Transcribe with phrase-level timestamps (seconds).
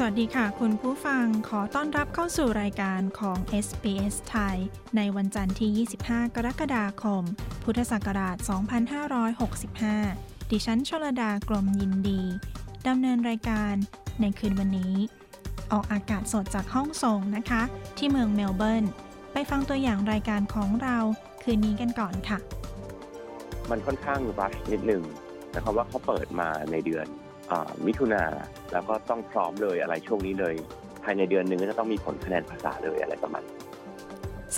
[0.00, 4.56] สวัสดีค่ะ คุณผู้ฟังขอต้อนรับเข้าสู่รายการของ SBS ไทย
[4.96, 7.22] ในวันจันทร์ที่ 25 กรกฎาคม
[7.64, 8.36] พุทธศักราช
[9.64, 12.20] 2565 ดิฉันชลดากรมยินดี
[12.88, 13.74] ดำเนินรายการ
[14.20, 14.94] ในคืนวันนี้
[15.72, 17.62] ออกอากาศสดจากห้องส่งนะคะ
[17.98, 18.84] ที่เมืองเมลเบิร์น
[19.32, 20.98] ไปฟังตัวอย่างรายการของเรา
[21.42, 22.38] คืนนี้กันก่อนค่ะ
[23.70, 25.02] มันค่อนข้างรัชนิดหนึ่ง
[25.54, 27.08] นะครับว่าเขาเปิดมาในเดือน
[27.86, 28.22] มิถุนา
[28.72, 30.54] แล้วก็ต้องพร้อมเลยอะไรช่วงนี้เลย
[31.04, 33.42] ภายในเดือนหนึ่งก็จะต้องมีผลคะแนนภาษาเลยอะไรประมาณ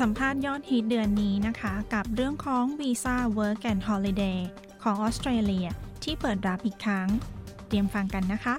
[0.00, 4.38] สัมภาษณ์ยอดฮิตเดือนนี้นะคะ กับเรื่องของวีซ่า Work and Holiday
[4.82, 5.66] ของออสเตรเลีย
[6.04, 7.08] ที่เปิดรับอีกครั้ง
[7.68, 8.54] เตรียมฟังกันนะคะ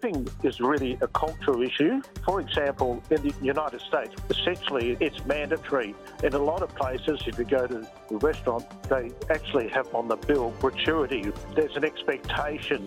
[0.00, 2.00] Tipping is really a cultural issue.
[2.24, 5.94] For example, in the United States, essentially it's mandatory.
[6.22, 10.08] In a lot of places, if you go to the restaurant, they actually have on
[10.08, 11.22] the bill gratuity.
[11.56, 12.80] There's an expectation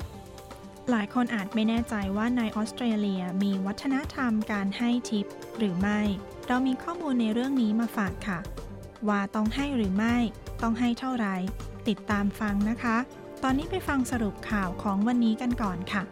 [0.92, 5.26] หลายคนอาจไม่แน่ใจว่าในออสเตรเลียมีวัฒนธรรมการให้ทิป
[5.58, 6.00] หรือไม่
[6.48, 8.40] เรามีข้อมูลในเรื่องนี้มาฝากค่ะ
[9.10, 10.18] ว่าต้องให้หรือไม่
[10.62, 11.36] ต้องให้เท่าไหร่
[11.88, 12.98] ติดตามฟังนะคะ
[13.44, 16.04] ตอนนี้ไปฟังสรุปข่าวของวันนี้กันก่อนค่ะ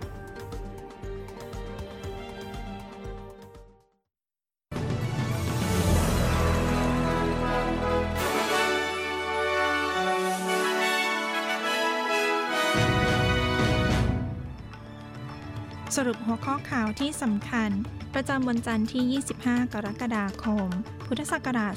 [16.08, 17.70] รุปหัวข้อข่าวที่สำคัญ
[18.14, 20.68] ประจำวันจันทร์ที่ 25 กรกฎาคม
[21.08, 21.74] พุทธศักราช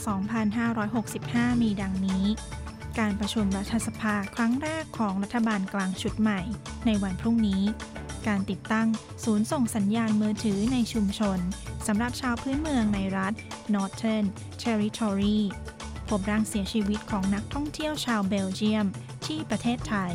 [0.95, 2.25] 2565 มีดังนี้
[2.99, 6.41] การประชุมรัฐสภาครั้งแรกของรัฐบาลกลางชุดใหม่
[6.87, 7.63] ในวันพรุ่งนี้
[8.27, 8.89] การติดตั้ง
[9.25, 11.39] ศูนย์ส่งสัญญาณมือถือในชุมชน
[11.87, 13.33] สำหรับชาวพื้นเมืองในรัฐ
[13.75, 14.27] Northern
[14.63, 15.39] Territory
[16.09, 18.87] พบร่างเสียชีวิตของนักท่องเที่ยวชาวเบลเยียม
[19.27, 20.13] ที่ประเทศไทย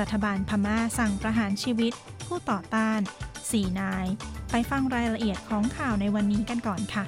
[0.00, 1.92] รัฐบาลพม่าสั่งประหารชีวิต
[2.26, 3.00] ผู้ต่อต้าน
[3.58, 4.06] 4นาย
[4.50, 7.04] ไปฟังรายละเอียดของข่าวในวันนี้กันก่อนค่ะ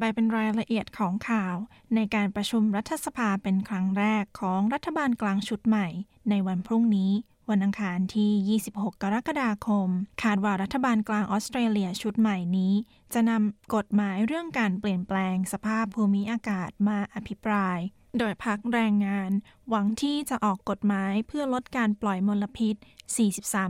[0.00, 1.54] ไปเป็นรายละเอียดของข่าว
[1.94, 5.88] ในการประชุมรัฐสภาเป็นครั้งแรกของรัฐบาลกลางชุดใหม่
[6.30, 7.12] ในวันพรุ่งนี้
[7.50, 9.88] วันอังคารที่ 26 กรกฎาคม
[10.22, 12.74] คาดว่ารัฐบาลกลางออสเตรเลียชุดใหม่นี้
[13.12, 17.78] จะนำกฎหมายเรื่องการเปลี่ยนแปลงสภาพภูมิอากาศมาอภิปราย
[18.18, 19.30] โดยพักแรงงาน
[19.68, 22.74] หวังที่จะออกกฎหมายเพื่อลดการปล่อยมลพิษ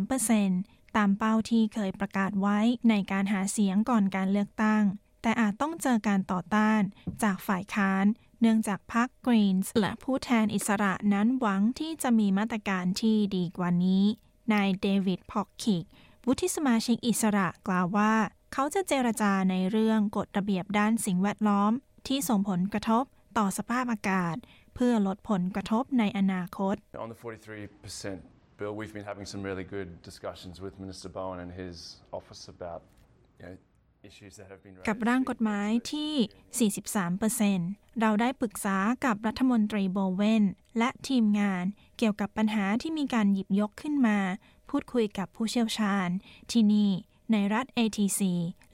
[0.01, 2.59] 43%ตามเป้าที่เคยประกาศไว้
[2.89, 4.85] ในการหาเสียงก่อนการเลือกตั้ง
[5.23, 6.83] แต่อาจต้องเจอการต่อต้าน
[7.23, 8.05] จากฝ่ายค้าน
[8.41, 14.05] เนื่องจากพรรคกรีนส์และผู้แทนอิสระนั้นหวังที่จะมีมาตรการที่ดีกว่านี้
[14.53, 15.85] นายเดวิดพอกคิก
[16.27, 18.13] วุฒิสมาชิกอิสระกล่าวว่า
[18.53, 21.73] เขาจะเจรจาในเรื่องกฎระเบียบด้านสิ่งแวดล้อม
[22.09, 23.05] ที่ส่งผลกระทบ
[23.39, 24.37] ต่อสภาพอากาศ
[24.75, 28.19] เพื่อลดผลกระทบในอนาคต On the 43%
[28.59, 31.77] bill, we've been having some really good discussions with Minister Bowen and his
[32.19, 32.81] office about
[33.39, 33.57] you know,
[34.09, 34.87] issues that have been raised.
[34.89, 36.71] กับร่างกฎหมายที่
[37.67, 40.43] 43%เราได้ปรึกษากับรัฐมนตรีโบเวน
[40.79, 41.65] และทีมงาน
[41.99, 44.19] เกี่ยวกับปัญหาที่มีการหยิบยกขึ้นมา
[44.71, 46.09] พูดคุยกับผู้เชี่ยวชาญ
[46.51, 46.91] ที่นี่
[47.33, 48.21] ในรัฐ ATC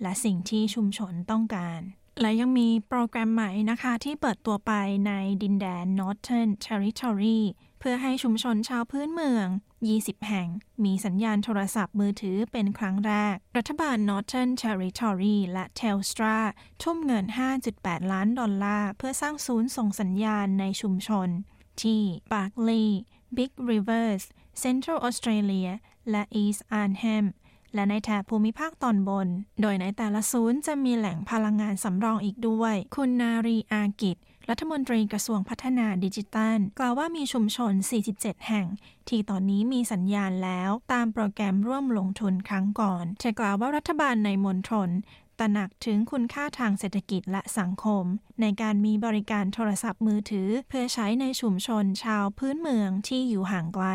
[0.03, 1.81] และสิ่งที่ชุมชนต้องการ
[2.21, 4.73] และยังมีโปรแกรมใหม่นะคะที่เปิดตัวไป
[5.07, 5.13] ใน
[5.43, 7.41] ดินแดน Northern Territory
[7.79, 9.47] เพื่อให้ชุมชนชาวพื้นเมือง
[9.89, 10.49] 20 แห่ง
[10.85, 16.37] มีสัญญาณโทรศัพท์มือถือเป็นครั้งแรก รัฐบาล Northern Territory และ Telstra
[16.83, 17.25] ทุ่มเงิน
[17.69, 21.29] 5.8 ล้านดอลลาร์ เพื่อสร้างศูนย์ส่งสัญญาณในชุมชน
[21.83, 22.03] ที่
[22.33, 22.89] Barkley
[23.37, 24.25] Big Rivers
[24.63, 25.71] Central Australia
[26.11, 27.27] และ East Arnhem
[27.75, 29.29] และในแถบภูมิภาคตอนบน
[29.61, 34.17] โดยในแต่ละศูนย์จะมีแหล่งพลังงานสำรองอีกด้วย คุณนารีอากิจ
[34.51, 37.73] รัฐมนตรีกระทรวงพัฒนาดิจิทัล กล่าวว่ามีชุมชน
[38.11, 38.67] 47 แห่ง
[39.09, 44.89] ที่ตอนนี้มีสัญญาณแล้วตามโปรแกรมร่วมลงทุนครั้งก่อนเธอกล่าวว่ารัฐบาลในมณฑล
[45.39, 48.05] ตระหนักถึงคุณค่าทางเศรษฐกิจและสังคม
[48.41, 53.87] ในการมีบริการโทรศัพท์มือถือ เพื่อใช้ในชุมชนชาวพื้นเมืองที่อยู่ห่างไกล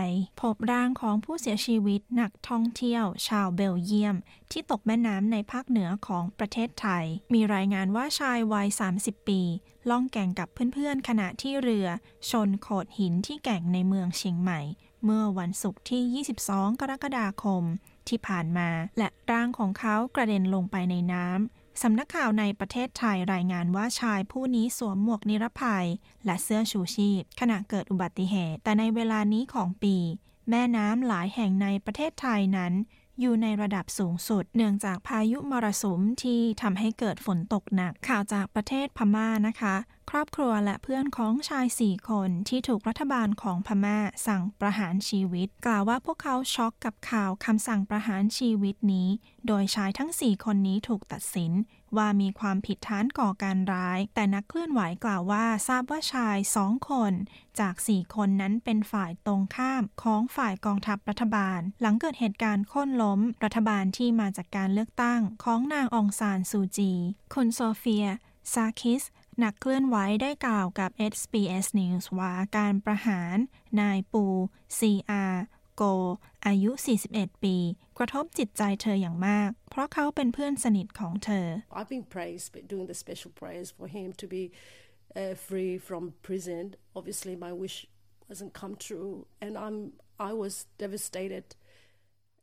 [0.42, 4.16] พบร่างของผู้เสียชีวิตนักท่องเที่ยว ชาวเบลเยียม
[4.52, 8.68] ที่ตกแม่น้ำในภาคเหนือของประเทศไทย มีรายงานว่าชายวัย
[8.98, 9.42] 30 ปี
[9.90, 11.88] ล่องแก่งกับเพื่อนๆ ขณะที่เรือ
[12.30, 14.62] ชนโขดหินที่แก่งในเมืองเชียงใหม่
[15.06, 17.64] เมื่อวันศุกร์ที่ 22 กรกฎาคม
[18.10, 25.88] ที่ผ่านมา และร่างของเขากระเด็นลงไปในน้ำสำนักข่าวในประเทศไทยรายงานว่าชายผู้นี้สวมหมวกนิรภัย
[26.26, 29.96] และเสื้อชูชีพ ขณะเกิดอุบัติเหตุ แต่ในเวลานี้ของปี
[30.50, 32.74] แม่น้ำหลายแห่งในประเทศไทยนั้น
[33.20, 39.76] อยู่ในระดับสูงสุด เนื่องจากพายุมรสุมที่ทำให้เกิดฝนตกหนัก ข่าวจากประเทศพม่านะคะ
[40.10, 43.98] ครอบครัวและเพื่อนของชายสี่คนที่ถูกรัฐบาลของพม่า
[44.28, 49.08] สั่งประหารชีวิต กล่าวว่าพวกเขาช็อกกับข่าวคำสั่งประหารชีวิตนี้
[49.48, 51.52] โดยชายทั้งสี่คนนี้ถูกตัดสิน
[51.98, 57.14] ว่ามีความผิดฐานก่อการร้าย แต่นักเคลื่อนไหวกล่าวว่าทราบว่าชายสองคน
[57.60, 66.94] จากสี่คนนั้นเป็นฝ่ายตรงข้ามของฝ่ายกองทัพรัฐบาล หลังเกิดเหตุการณ์ค่นล้ม รัฐบาลที่มาจากการเลือกตั้งของนางองซานซูจี
[67.34, 68.08] คุณโซเฟีย
[68.54, 69.04] ซาคิส
[69.44, 73.36] นักเคลื่อนไหวได้กล่าวกับ SBS News ว่าการประหาร
[73.80, 74.26] นายปู
[74.78, 75.26] ซีอา
[75.84, 75.88] โก
[76.48, 76.72] อายุ
[77.08, 77.56] 41 ปี
[77.98, 81.48] กระทบจิตใจเธออย่างมาก เพราะเขาเป็นเพื่อนสนิทของเธอ
[81.80, 84.44] I've been praised doing the special prayers for him to be
[85.22, 86.64] uh, free from prison.
[87.00, 87.78] Obviously, my wish
[88.30, 89.14] hasn't come true,
[89.46, 89.78] and I'm
[90.30, 91.46] I was devastated.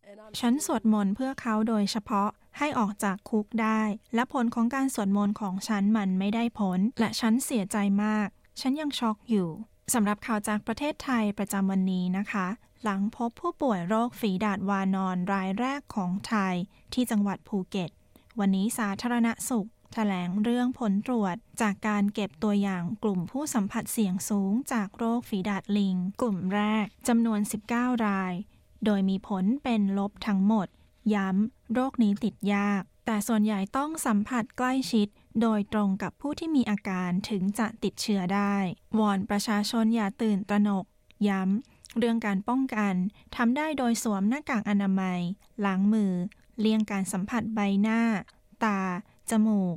[0.08, 3.82] And I'm ฉันสวดมนต์เพื่อเขาโดยเฉพาะให้ออกจากคุกได้
[4.14, 8.29] และผลของการสวดมนต์ของฉันมันไม่ได้ผล และฉันเสียใจมาก
[8.61, 9.49] ฉันยังช็อกอยู่
[9.94, 12.46] สำหรับข่าวจากประเทศไทยประจำวันนี้นะคะ
[12.82, 16.54] หลังพบผู้ป่วยโรคฝีดาดวานอนรายแรกของไทย
[16.92, 17.90] ที่จังหวัดภูเก็ต
[18.38, 27.40] วันนี้สาธารณสุขแถลงเรื่องผลตรวจจากการเก็บตัวอย่างกลุ่มผู้สัมผัสเสี่ยงสูงจากโรคฝีดาดลิง กลุ่มแรกจำนวน
[27.72, 28.34] 19 ราย
[28.84, 30.69] โดยมีผลเป็นลบทั้งหมด
[31.14, 35.08] ย้ำ โรคนี้ติดยาก แต่ส่วนใหญ่ต้องสัมผัสใกล้ชิด
[35.40, 38.56] โดยตรงกับผู้ที่มีอาการถึงจะติดเชื้อได้
[38.98, 40.84] วอนประชาชนอย่าตื่นตระหนก
[41.28, 42.94] ย้ำ เรื่องการป้องกัน
[43.36, 45.20] ทำได้โดยสวมหน้ากากอนามัย
[45.64, 46.12] ล้างมือ
[46.60, 48.00] เลี่ยงการสัมผัสใบหน้า
[48.64, 48.80] ตา
[49.30, 49.76] จมูก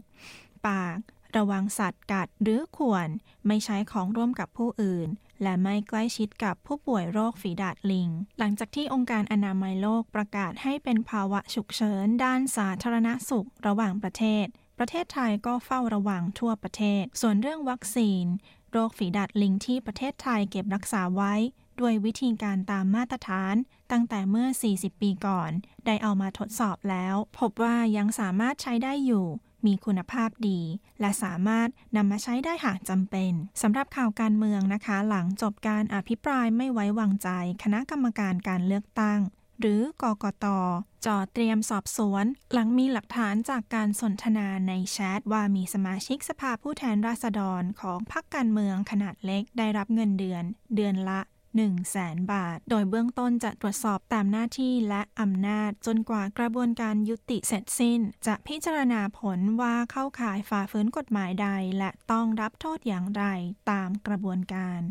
[0.67, 0.97] ปาก
[1.37, 3.07] ระวังสัตว์กัดหรือข่วน
[3.47, 5.07] ไม่ใช้ของร่วมกับผู้อื่น
[5.43, 8.09] และไม่ใกล้ชิดกับผู้ป่วยโรคฝีดาดลิง
[8.39, 14.45] หลังจากที่องค์การอนามัยโลกประกาศให้เป็นภาวะฉุกเฉินด้านสาธารณสุขระหว่างประเทศ
[14.77, 18.25] ประเทศไทยก็เฝ้าระวังทั่วประเทศ ส่วนเรื่องวัคซีน
[18.71, 21.33] โรคฝีดาดลิงที่ประเทศไทยเก็บรักษาไว้
[21.81, 23.55] ด้วยวิธีการตามมาตรฐาน
[23.91, 25.51] ตั้งแต่เมื่อ 40 ปีก่อน
[25.85, 29.27] ได้เอามาทดสอบแล้ว พบว่ายังสามารถใช้ได้อยู่
[29.65, 30.61] มีคุณภาพดี
[31.01, 37.29] และสามารถนำมาใช้ได้หากจำเป็นสำหรับข่าวการเมืองนะคะ หลังจบการอภิปรายไม่ไว้วางใจ
[37.63, 39.19] คณะกรรมการการเลือกตั้ง
[39.59, 40.45] หรือกกต
[41.05, 50.43] จอเตรียมสอบสวน หลังมีหลักฐานจากการสนทนาในแชทว่ามีสมาชิกสภาผู้แทนราษฎรของพรรคการเมืองขนาดเล็กได้รับเงินเดือน
[50.75, 51.21] เดือนละ
[51.51, 63.23] 1 0 0 0 0แสนบาท โดยเบื้องต้นจะตรวจสอบตามหน้าที่และอำนาจจนกว่ากระบวนการยุติเสร็จสิ้น จะพิจารณาผลว่าเข้าข่ายฝ่าฝืนกฎหมายใด และต้องรับโทษอย่างไร
[63.71, 64.81] ตามกระบวนการ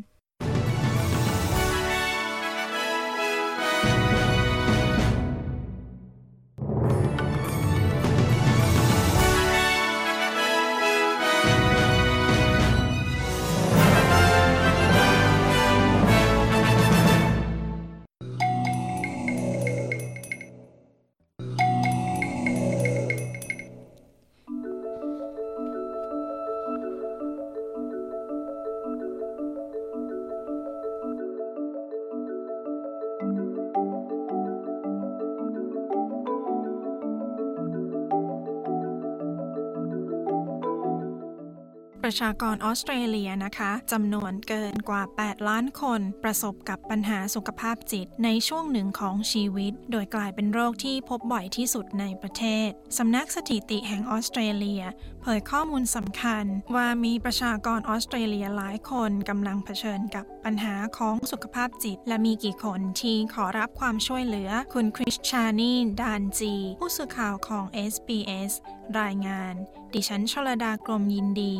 [42.12, 54.83] ประชากรออสเตรเลียนะคะจำนวนเกินกว่า 8 ล้านคน ประสบกับปัญหาสุขภาพจิตในช่วงหนึ่งของชีวิต โดยกลายเป็นโรคที่พบบ่อยที่สุดในประเทศ สำนักสถิติแห่งออสเตรเลีย
[55.23, 68.52] เผยข้อมูลสำคัญ ว่ามีประชากรออสเตรเลียหลายคนกำลังเผชิญกับปัญหาของสุขภาพจิต และมีกี่คนที่ขอรับความช่วยเหลือ คุณคริสชานีดานจี ผู้สื่อข่าวของ SBS
[69.00, 69.57] รายงาน
[69.94, 71.54] ดิฉันชลดากรมยินดี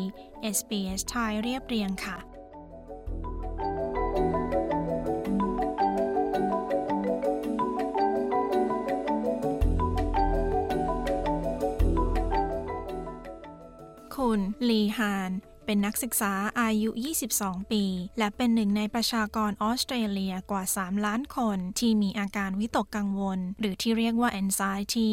[0.55, 2.17] SBS ไทยเรียบเรียงค่ะ
[14.15, 15.31] คุณลีฮาน
[15.71, 16.89] เป็นนักศึกษาอายุ
[17.31, 17.83] 22 ปี
[18.17, 25.11] และเป็นหนึ่งในประชากรออสเตรเลียกว่า 3 ล้านคน ที่มีอาการวิตกกังวล หรือที่เรียกว่า anxiety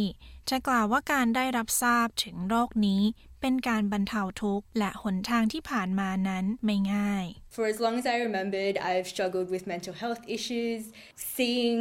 [0.50, 3.02] จะกล่าวว่าการได้รับทราบถึงโรคนี้
[3.40, 7.24] เป็นการบรรเทาทุกข์และหนทางที่ผ่านมานั้นไม่ง่าย
[7.56, 10.80] For as long as I remembered, I've struggled with mental health issues.
[11.36, 11.78] Seeing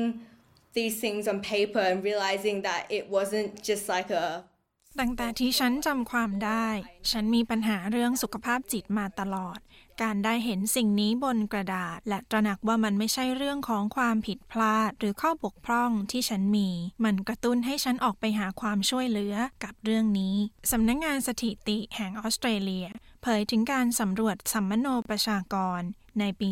[0.77, 4.25] these things on paper and realizing that it wasn't just like a
[5.00, 6.68] ตั้งแต่ที่ฉันจำความได้
[7.12, 9.60] ฉันมีปัญหาเรื่องสุขภาพจิตมาตลอด
[10.01, 16.70] การได้เห็นสิ่งนี้บนกระดาษ และตระหนักว่ามันไม่ใช่เรื่องของความผิดพลาด หรือข้อบกพร่องที่ฉันมี
[17.04, 20.36] มันกระตุ้นให้ฉันออกไปหาความช่วยเหลือกับเรื่องนี้
[20.72, 22.88] สำนักงงานสถิติแห่งออสเตรเลีย
[23.22, 25.82] เผยถึงการสำรวจสัมมโนประชากร
[26.19, 26.50] ในปี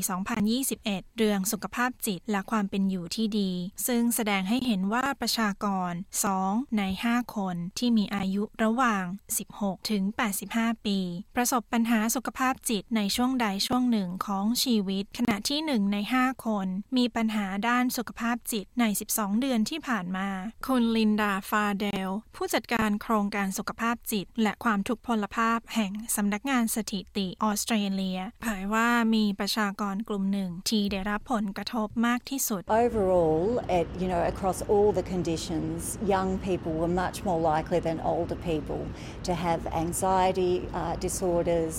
[0.61, 3.51] 2021 เรื่องสุขภาพจิตและความเป็นอยู่ที่ดี
[3.87, 5.91] ซึ่งแสดงให้เห็นว่าประชากร
[6.35, 9.05] 2 ใน 5 คนที่มีอายุระหว่าง
[9.47, 10.03] 16 ถึง
[10.45, 10.99] 85 ปี
[11.35, 16.67] ประสบปัญหาสุขภาพจิตในช่วงใดช่วงหนึ่งของชีวิต ขณะที่ 1 ใน 5 คน
[16.97, 20.29] มีปัญหาด้านสุขภาพจิตใน 12 เดือนที่ผ่านมา
[20.67, 33.45] คุณลินดาฟาเดล ผู้จัดการโครงการสุขภาพจิต และความทุกพลภาพแห่งสำนักงานสถิติออสเตรเลียเผยว่ามีประชากรกลุ่มหนึ่ง ที่ได้รับผลกระทบมากที่สุด Overall,
[33.79, 35.79] at, you know, across all the conditions,
[36.15, 38.81] young people were much more likely than older people
[39.27, 41.75] to have anxiety uh, disorders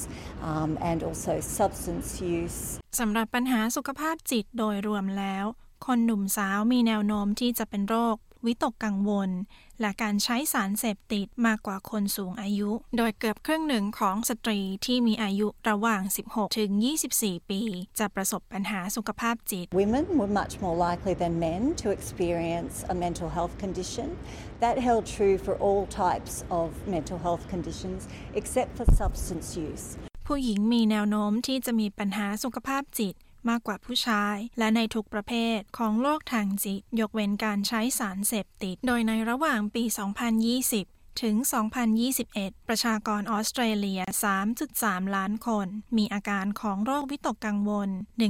[0.51, 2.09] um, and also substance
[2.41, 2.61] use.
[3.01, 5.45] สำหรับปัญหาสุขภาพจิตโดยรวมแล้ว
[5.87, 9.31] คนหนุ่มสาวมีแนวโน้มที่จะเป็นโรค วิตกกังวล
[9.81, 16.71] และการใช้สารเสพติดมากกว่าคนสูงอายุ โดยเกือบครึ่งหนึ่งของสตรีที่มีอายุระหว่าง 16 ถึง
[17.11, 17.61] 24 ปี
[17.99, 24.09] จะประสบปัญหาสุขภาพจิต Women were much more likely than men to experience a mental health condition.
[24.65, 28.01] That held true for all types of mental health conditions
[28.41, 29.87] except for substance use.
[30.27, 33.15] ผู้หญิงมีแนวโน้มที่จะมีปัญหาสุขภาพจิต
[33.51, 39.85] มากกว่าผู้ชาย และในทุกประเภทของโรคทางจิต ยกเว้นการใช้สารเสพติด โดยในระหว่างปี
[40.45, 41.37] 2020 ถึง
[42.03, 44.01] 2021 ประชากรออสเตรเลีย
[44.59, 47.89] 3.3 ล้านคน มีอาการของโรควิตกกังวล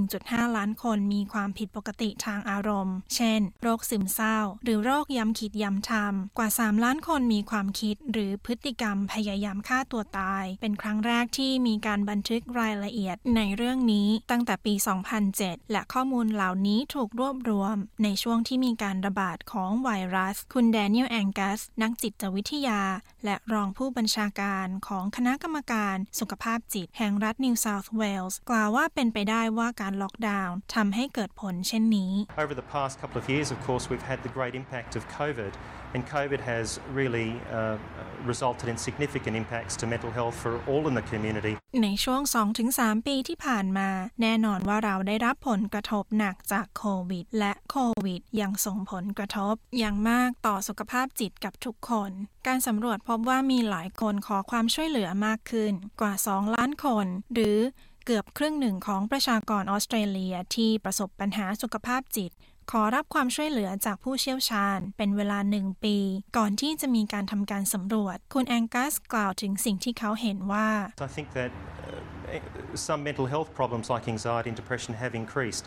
[0.08, 14.74] 1.5 ล้านคนมีความผิดปกติทางอารมณ์ เช่น โรคซึมเศร้า หรือโรคย้ำคิดย้ำทำ กว่า 3 ล้านคนมีความคิดหรือพฤติกรรมพยายามฆ่าตัวตาย เป็นครั้งแรกที่มีการบันทึกรายละเอียดในเรื่องนี้ตั้งแต่ปี
[15.22, 22.82] 2007 และข้อมูลเหล่านี้ถูกรวบรวม ในช่วงที่มีการระบาดของไวรัส คุณแดเนียลแองกัส นักจิตวิทยาา
[23.24, 32.12] และรองผู้บัญชาการของคณะกรรมการสุขภาพจิตแห่งรัฐนิวเซาท์เวลส์กล่าวว่าเป็นไปได้ว่าการล็อกดาวน์ทำให้เกิดผลเช่นนี้
[32.44, 35.52] Over the past couple of years, of course, we've had the great impact of COVID,
[35.94, 36.66] and COVID has
[36.98, 37.76] really uh,
[38.24, 41.54] resulted in significant impacts to mental health for all in the community.
[41.82, 42.20] ในช่วง
[42.64, 43.88] 2-3 ปีที่ผ่านมา
[44.22, 52.10] แน่นอนว่าเราได้รับผลกระทบหนักจากโควิด และโควิดยังส่งผลกระทบ อย่างมากต่อสุขภาพจิตกับทุกคน
[52.46, 57.58] การสำรวจพบว่ามีหลายคนขอความช่วยเหลือมากขึ้นกว่า 2 ล้านคน หรือ
[58.06, 62.32] เกือบครึ่งหนึ่งของประชากรออสเตรเลียที่ประสบปัญหาสุขภาพจิต
[62.72, 65.96] ขอรับความช่วยเหลือจากผู้เชี่ยวชาญ เป็นเวลาหนึ่งปี
[66.36, 70.68] ก่อนที่จะมีการทำการสำรวจ คุณแองกัสกล่าวถึงสิ่งที่เขาเห็นว่า
[71.08, 71.50] I think that
[71.86, 75.64] uh, some mental health problems like anxiety and depression have increased.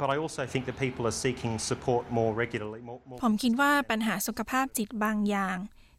[0.00, 2.80] But I also think that people are seeking support more regularly.
[2.88, 5.56] More, more ผมคิดว่าปัญหาสุขภาพจิตบางอย่าง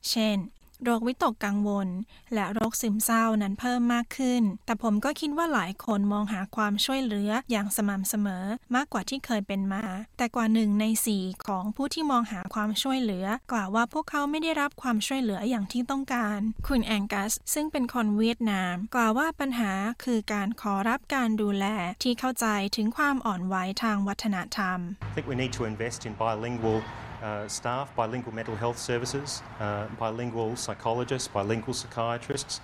[0.10, 0.38] เช่น
[0.84, 1.88] โรควิตกกังวล
[2.34, 9.84] และโรคซึมเศร้านั้นเพิ่มมากขึ้น แต่ผมก็คิดว่าหลายคนมองหาความช่วยเหลืออย่างสม่ำเสมอมากกว่าที่เคยเป็นมา
[10.17, 19.72] แต่กว่าหนึ่งในสี่ของผู้ที่มองหาความช่วยเหลือ กล่าวว่าพวกเขาไม่ได้รับความช่วยเหลืออย่างที่ต้องการ คุณแองกัส ซึ่งเป็นคนเวียดนาม กล่าวว่าปัญหา
[20.03, 21.65] คือการขอรับการดูแล
[22.03, 24.79] ที่เข้าใจถึงความอ่อนไหวทางวัฒนธรรม
[25.10, 26.79] I think we need to invest in bilingual
[27.25, 32.62] uh, staff, bilingual mental health services, uh, bilingual psychologists, bilingual psychiatrists.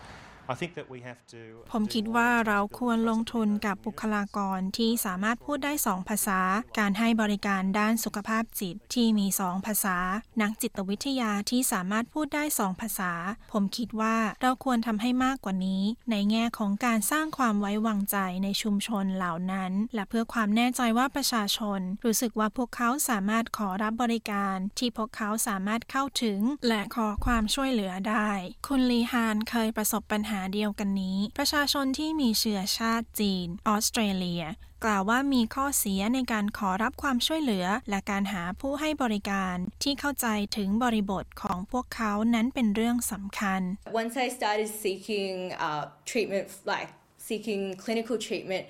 [0.51, 1.41] I think that we have to.
[1.72, 6.39] ผมคิดว่าเราควรลงทุนกับบุคลากรที่สามารถพูดได้สองภาษา
[6.79, 9.98] การให้บริการด้านสุขภาพจิตที่มีสองภาษา
[10.41, 13.13] นักจิตวิทยาที่สามารถพูดได้สองภาษา
[13.51, 28.29] ผมคิดว่าเราควรทำให้มากกว่านี้ ในแง่ของการสร้างความไว้วางใจในชุมชนเหล่านั้น และเพื่อความแน่ใจว่าประชาชน รู้สึกว่าพวกเขาสามารถขอรับบริการ ที่พวกเขาสามารถเข้าถึง และขอความช่วยเหลือได้
[28.67, 34.43] คุณลีฮานเคยประสบปัญหาาเดียวกันนี้ ประชาชนที่มีเชื้อชาติจีน ออสเตรเลีย
[34.86, 43.62] กล่าวว่ามีข้อเสียในการขอรับความช่วยเหลือ และการหาผู้ให้บริการที่เข้าใจถึงบริบทของพวกเขานั้นเป็นเรื่องสำคัญ
[44.01, 45.36] Once I started seeking
[45.67, 46.89] uh, treatment, like
[47.29, 48.65] seeking clinical treatment,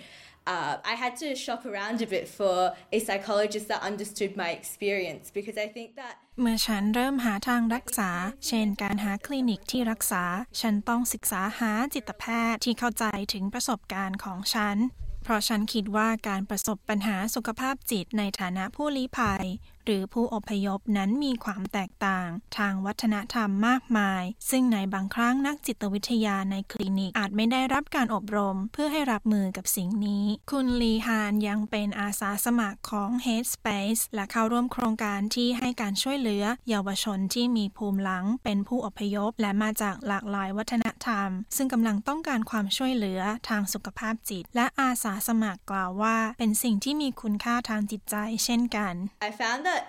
[0.48, 2.56] uh, I had to shop around a bit for
[2.98, 8.12] a psychologist that understood my experience because I think that เมื่อฉันเริ่มหาทางรักษา
[8.48, 10.24] เช่น การหาคลินิกที่รักษา
[10.62, 14.78] ฉันต้องศึกษาหาจิตแพทย์ที่เข้าใจถึงประสบการณ์ของฉัน
[15.24, 19.46] เพราะฉันคิดว่าการประสบปัญหาสุขภาพจิตในฐานะผู้ลี้ภัย
[19.86, 48.94] หรือผู้อพยพนั้นมีความแตกต่าง ทางวัฒนธรรมมากมาย ซึ่งในบางครั้งนักจิตวิทยาในคลินิกอาจไม่ได้รับการอบรมเพื่อให้รับมือกับสิ่งนี้ คุณลีฮานยังเป็นอาสาสมัครของ Headspace และเข้าร่วมโครงการที่ให้การช่วยเหลือ เยาวชนที่มีภูมิหลังเป็นผู้อพยพ และมาจากหลากหลายวัฒนธรรม ซึ่งกำลังต้องการความช่วยเหลือทางสุขภาพจิต และอาสาสมัครกล่าวว่า เป็นสิ่งที่มีคุณค่าทางจิตใจเช่นกัน
[49.28, 49.84] I found that that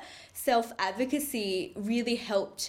[0.48, 1.50] self advocacy
[1.90, 2.62] really helped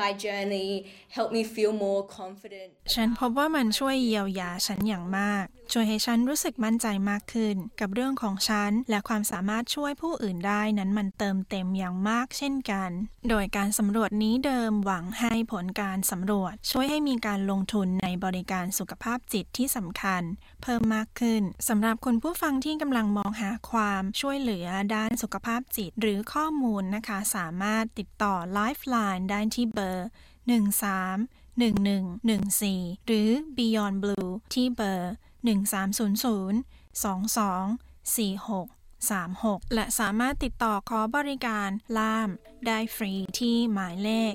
[0.00, 0.70] my journey,
[1.16, 2.70] helped me feel more confident.
[2.94, 12.90] ฉันพบว่ามันช่วยเยียวยาฉันอย่างมาก ช่วยให้ฉันรู้สึกมั่นใจมากขึ้น กับเรื่องของฉัน และความสามารถช่วยผู้อื่นได้นั้นมันเติมเต็มอย่างมากเช่นกัน
[13.28, 20.22] โดยการสำรวจนี้เดิมหวังให้ผลการสำรวจ ช่วยให้มีการลงทุนในบริการสุขภาพจิตที่สำคัญ
[20.62, 35.12] เพิ่มมากขึ้นสำหรับคุณผู้ฟังที่กำลังมองหาความช่วยเหลือด้านสุขภาพจิต หรือข้อมูลนะคะ สามารถติดต่อ Lifeline ได้ที่เบอร์ 13 1114 หรือ Beyond Blue ที่เบอร์
[35.42, 36.64] 1300
[37.02, 41.68] 22 46 36 และสามารถติดต่อขอบริการ
[41.98, 42.28] ล่าม
[42.66, 44.34] ได้ฟรีที่หมายเลข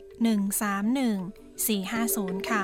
[0.80, 2.62] 131 450 ค่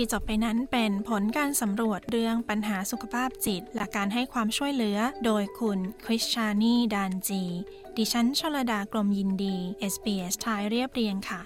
[0.00, 7.44] ที่จบไปนั้นเป็นผลการสำรวจเรื่องปัญหาสุขภาพจิต และการให้ความช่วยเหลือโดยคุณคริสชานีดานจี
[8.00, 9.56] ดิฉันชลดากรมยินดี
[9.92, 11.40] SBS ไทยเรียบเรียงค่ะ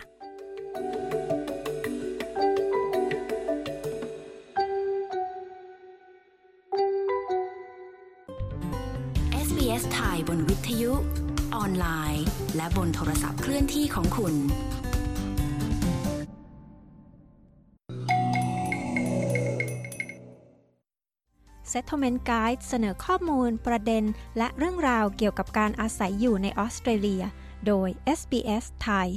[9.46, 10.92] SBS ไทยบนวิทยุ
[11.54, 12.24] ออนไลน์
[12.56, 14.34] และบนโทรศัพท์เคลื่อนที่ของคุณ
[21.72, 24.04] Settlement Guide เสนอข้อมูลประเด็น
[24.38, 27.24] และเรื่องราวเกี่ยวกับการอาศัยอยู่ในออสเตรเลีย
[27.66, 29.10] โดย SBS ไทย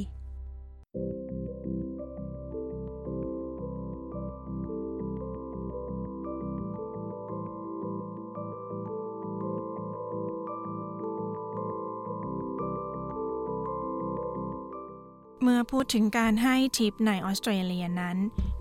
[15.47, 18.17] เมื่อพูดถึงการให้ทิปในออสเตรเลียนั้น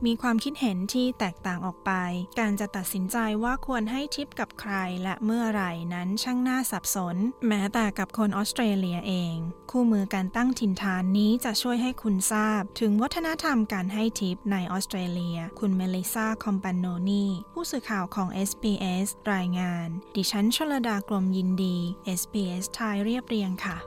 [0.07, 1.93] มีความคิดเห็นที่แตกต่างออกไป
[2.41, 7.17] การจะตัดสินใจว่าควรให้ทิปกับใครและเมื่อไหร่นั้นช่างน่าสับสน
[7.49, 9.35] แม้แต่กับคนออสเตรเลียเอง
[9.71, 21.77] คู่มือการตั้งถิ่นฐานนี้จะช่วยให้คุณทราบ ถึงวัฒนธรรมการให้ทิปในออสเตรเลีย คุณเมลิซาคอมปานโนนีผู้สื่อข่าวของ SBS รายงาน ดิฉันชลดากรมยินดี
[22.21, 23.79] SBS ไทยเรียบเรียงค่ะ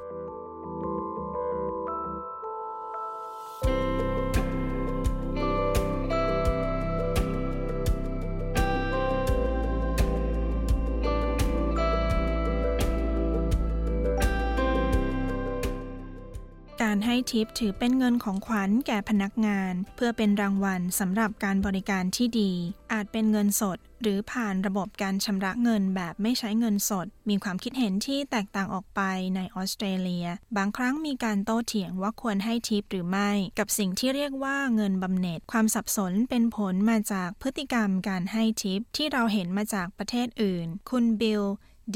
[16.88, 22.52] การให้ทิปถือเป็นเงินของขวัญแก่พนักงาน เพื่อเป็นรางวัลสำหรับการบริการที่ดี
[22.93, 29.02] อาจเป็นเงินสด หรือผ่านระบบการชำระเงินแบบไม่ใช้เงินสด มีความคิดเห็นที่แตกต่างออกไป
[29.36, 41.43] ในออสเตรเลีย บางครั้งมีการโต้เถียงว่าควรให้ทิปหรือไม่ กับสิ่งที่เรียกว่าเงินบำเหน็จ ความสับสนเป็นผลมาจากพฤติกรรมการให้ทิปที่เราเห็นมาจากประเทศอื่น คุณบิล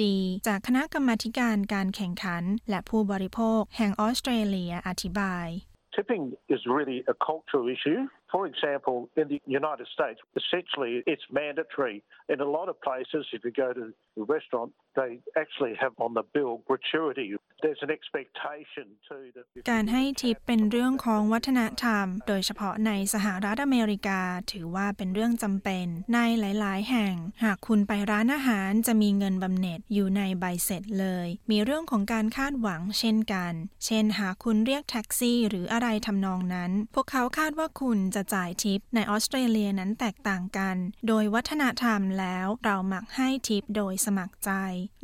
[0.04, 5.48] ดี จากคณะกรรมาการการแข่งขัน และผู้บริโภค แห่งออสเตรเลียอธิบาย
[5.96, 6.26] Tipping
[6.56, 8.02] is really a cultural issue.
[8.32, 11.98] For example, in the United States, essentially it's mandatory.
[12.34, 13.86] In a lot of places, if you go to
[14.22, 15.12] a restaurant, they
[15.44, 17.28] actually have on the bill gratuity.
[17.64, 33.54] There's an expectation too that การให้ทิปเป็นเรื่องของวัฒนธรรม โดยเฉพาะในสหรัฐอเมริกา ถือว่าเป็นเรื่องจำเป็น ในหลาย ๆ แห่ง หากคุณไปร้านอาหารจะมีเงินบำเหน็จอยู่ในใบเสร็จเลย มีเรื่องของการคาดหวังเช่นกัน
[33.86, 40.76] เช่นหากคุณเรียกแท็กซี่ หรืออะไรทำนองนั้น พวกเขาคาดว่าคุณจะจะจ่ายทิปในออสเตรเลียนั้นแตกต่างกัน
[41.08, 44.52] โดยวัฒนธรรมแล้วเรามักให้ทิปโดยสมัครใจ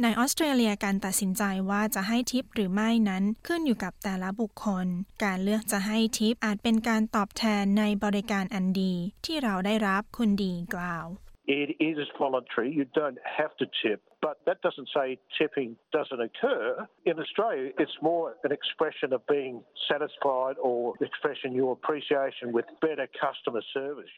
[0.02, 4.88] ในออสเตรเลียการตัดสินใจว่าจะให้ทิปหรือไม่นั้นขึ้นอยู่กับแต่ละบุคคล
[5.24, 8.94] การเลือกจะให้ทิปอาจเป็นการตอบแทนในบริการอันดี
[9.26, 11.08] ที่เราได้รับคุณดีกล่าว
[11.48, 12.74] It is voluntary.
[12.74, 16.86] You don't have to tip, but that doesn't say tipping doesn't occur.
[17.06, 23.08] In Australia, it's more an expression of being satisfied or expressing your appreciation with better
[23.24, 24.14] customer service.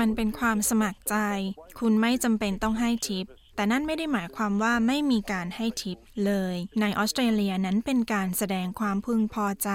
[0.00, 1.16] มันเป็นความสมัครใจ
[1.80, 9.70] คุณไม่จำเป็นต้องให้ทิป แต่นั่นไม่ได้หมายความว่าไม่มีการให้ทิปเลย ในออสเตรเลียนั้นเป็นการแสดงความพึงพอใจ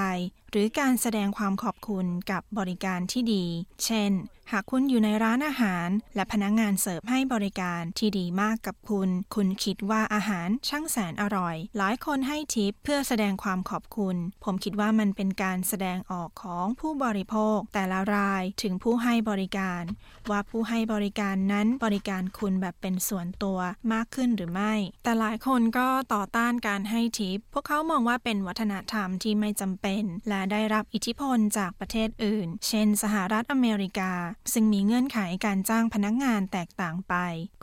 [0.52, 3.46] หรือการแสดงความขอบคุณกับบริการที่ดี
[3.86, 4.12] เช่น
[4.54, 19.84] หากคุณอยู่ในร้านอาหาร และพนักงงานเสิร์ฟให้บริการที่ดีมากกับคุณ คุณคิดว่าอาหารช่างแสนอร่อย หลายคนให้ทิปเพื่อแสดงความขอบคุณ ผมคิดว่ามันเป็นการแสดงออกของผู้บริโภค แต่ละรายถึงผู้ให้บริการ
[20.30, 23.60] ว่าผู้ให้บริการนั้นบริการคุณแบบเป็นส่วนตัว
[23.94, 34.12] มากขึ้นหรือไม่ แต่หลายคนก็ต่อต้านการให้ทิป พวกเขามองว่าเป็นวัฒนธรรมที่ไม่จำเป็น และได้รับอิทธิพลจากประเทศอื่น เช่น สหรัฐอเมริกา
[34.54, 37.16] ซึ่งมีเงื่อนไขการจ้างพนักงานแตกต่างไป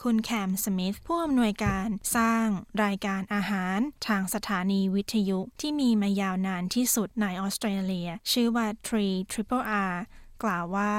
[0.02, 2.46] คุณแคมสมิธผู้อำนวยการสร้าง
[2.84, 9.94] รายการอาหารทางสถานีวิทยุที่มีมายาวนานที่สุดในออสเตรเลีย ชื่อว่า Tree Triple R
[10.42, 10.94] กล่าวว่า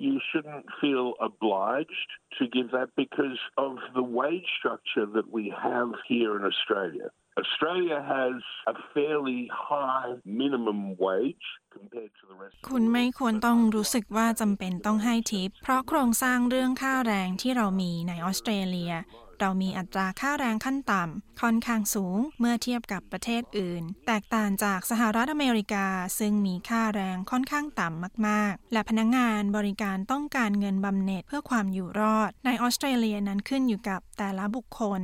[0.00, 5.90] you shouldn't feel obliged to give that because of the wage structure that we have
[6.06, 7.08] here in Australia.
[7.38, 18.92] Australia has a fairly high minimum wage compared to the rest คุณไม่ควรต้องรู้สึกว่าจำเป็นต้องให้ทิป เพราะโครงสร้างเรื่องค่าแรงที่เรามีในออสเตรเลีย
[19.41, 25.87] เรามีอัตราค่าแรงขั้นต่ำค่อนข้างสูงเมื่อเทียบกับประเทศอื่น แตกต่างจากสหรัฐอเมริกา
[26.19, 35.01] ซึ่งมีค่าแรงค่อนข้างต่ำมากๆ และพนักงงานบริการต้องการเงินบำเหน็จเพื่อความอยู่รอด ในออสเตรเลียนั้นขึ้นอยู่กับแต่ละบุคคล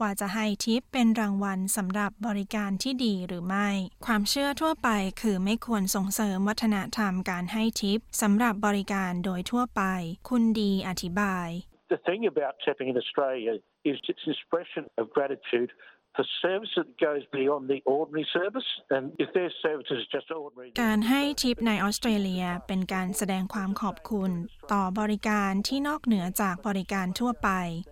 [0.00, 3.68] ว่าจะให้ทิปเป็นรางวัลสำหรับบริการที่ดีหรือไม่
[4.06, 4.88] ความเชื่อทั่วไป
[5.20, 9.82] คือไม่ควรส่งเสริมวัฒนธรรมการให้ทิปสำหรับบริการโดยทั่วไป
[10.28, 11.48] คุณดีอธิบาย
[11.94, 13.52] The thing about tipping in Australia
[13.84, 15.70] is its expression of gratitude
[16.14, 18.68] for service that goes beyond the ordinary service.
[18.90, 24.30] And if their service is just ordinary, การให้ทิปในออสเตรเลียเป็นการแสดงความขอบคุณ
[24.72, 27.50] ต่อบริการที่นอกเหนือจากบริการทั่วไป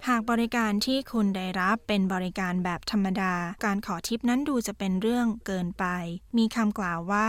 [0.08, 5.84] หากบริการที่คุณได้รับเป็นบริการแบบธรรมดา การขอทิปนั้นดูจะเป็นเรื่องเกินไป
[6.38, 7.28] มีคำกล่าวว่า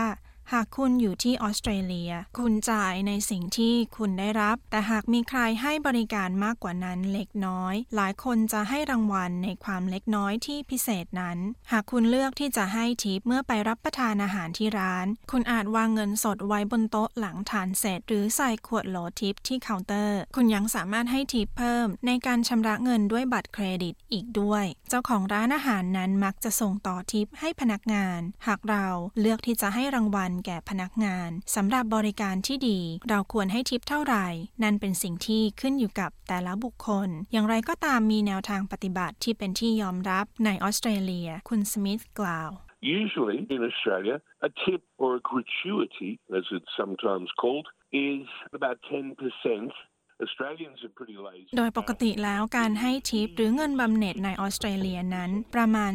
[0.54, 11.38] หากคุณอยู่ที่ออสเตรเลีย คุณจ่ายในสิ่งที่คุณได้รับ แต่หากมีใครให้บริการมากกว่านั้นเล็กน้อย หลายคนจะให้รางวัลในความเล็กน้อยที่พิเศษนั้น
[11.72, 28.86] หากคุณเลือกที่จะให้ทิปเมื่อไปรับประทานอาหารที่ร้าน คุณอาจวางเงินสดไว้บนโต๊ะหลังทานเสร็จ หรือใส่ขวดโหลทิปที่เคาน์เตอร์ คุณยังสามารถให้ทิปเพิ่ม ในการชำระเงินด้วยบัตรเครดิตอีกด้วย เจ้าของร้านอาหารนั้นมักจะส่งต่อทิปให้พนักงาน หากเรา
[29.20, 34.26] เลือกที่จะให้รางวัลแก่พนักงานสำหรับบริการที่ดี เราควรให้ทิปเท่าไหร่
[34.62, 42.50] นั่นเป็นสิ่งที่ขึ้นอยู่กับแต่ละบุคคล อย่างไรก็ตามมีแนวทางปฏิบัติที่เป็นที่ยอมรับในออสเตรเลีย คุณสมิธกล่าว
[42.82, 49.70] Usually in Australia, a tip or a gratuity, as it's sometimes called, is about 10%.
[51.56, 55.92] โดยปกติแล้วการให้ทิปหรือเงินบำเหน็จในออสเตรเลียนั้นประมาณ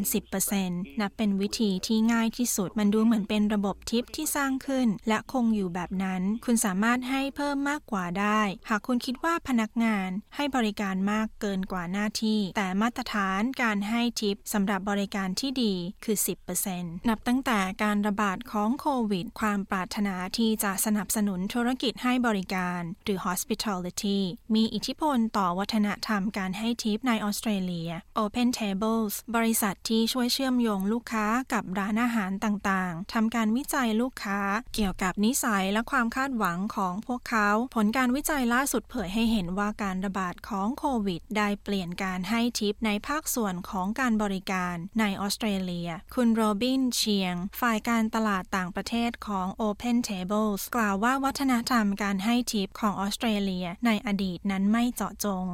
[0.49, 16.17] 10%นับเป็นวิธีที่ง่ายที่สุด มันดูเหมือนเป็นระบบทิปที่สร้างขึ้น และคงอยู่แบบนั้น คุณสามารถให้เพิ่มมากกว่าได้ หากคุณคิดว่าพนักงานให้บริการมากเกินกว่าหน้าที่ แต่มาตรฐานการให้ทิปสำหรับบริการที่ดีคือ
[16.63, 24.14] 10%นับตั้งแต่การระบาดของโควิด ความปรารถนาที่จะสนับสนุนธุรกิจให้บริการหรือ hospitality
[24.55, 27.89] มีอิทธิพลต่อวัฒนธรรมการให้ทิปในออสเตรเลีย
[28.23, 34.39] Open Tables บริษัทที่ช่วยเชื่อมโยงลูกค้ากับร้านอาหารต่างๆทำการวิจัยลูกค้า
[34.73, 55.46] เกี่ยวกับนิสัยและความคาดหวังของพวกเขา ผลการวิจัยล่าสุดเผยให้เห็นว่าการระบาดของโควิด ได้เปลี่ยนการให้ทิปในภาคส่วนของการบริการในออสเตรเลีย คุณโรบินเชียง ฝ่ายการตลาดต่างประเทศของ Open Tables กล่าวว่าวัฒนธรรมการให้ทิปของออสเตรเลียในอดีตนั้นไม่เจาะจง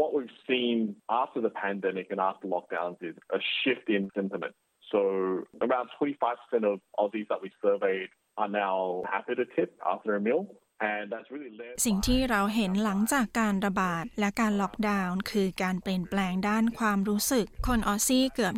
[0.00, 0.76] What we've seen
[1.22, 4.54] after the pandemic and after lockdowns is a shift in sentiment.
[4.90, 5.00] So
[5.60, 10.42] around 25% of Aussies that we surveyed are now happy to tip after a meal.
[11.85, 18.53] สิ่งที่เราเห็นหลังจากการระบาดและการล็อกดาวน์คือการเปลี่ยนแปลงด้านความรู้สึก คนออซซี่เกือบ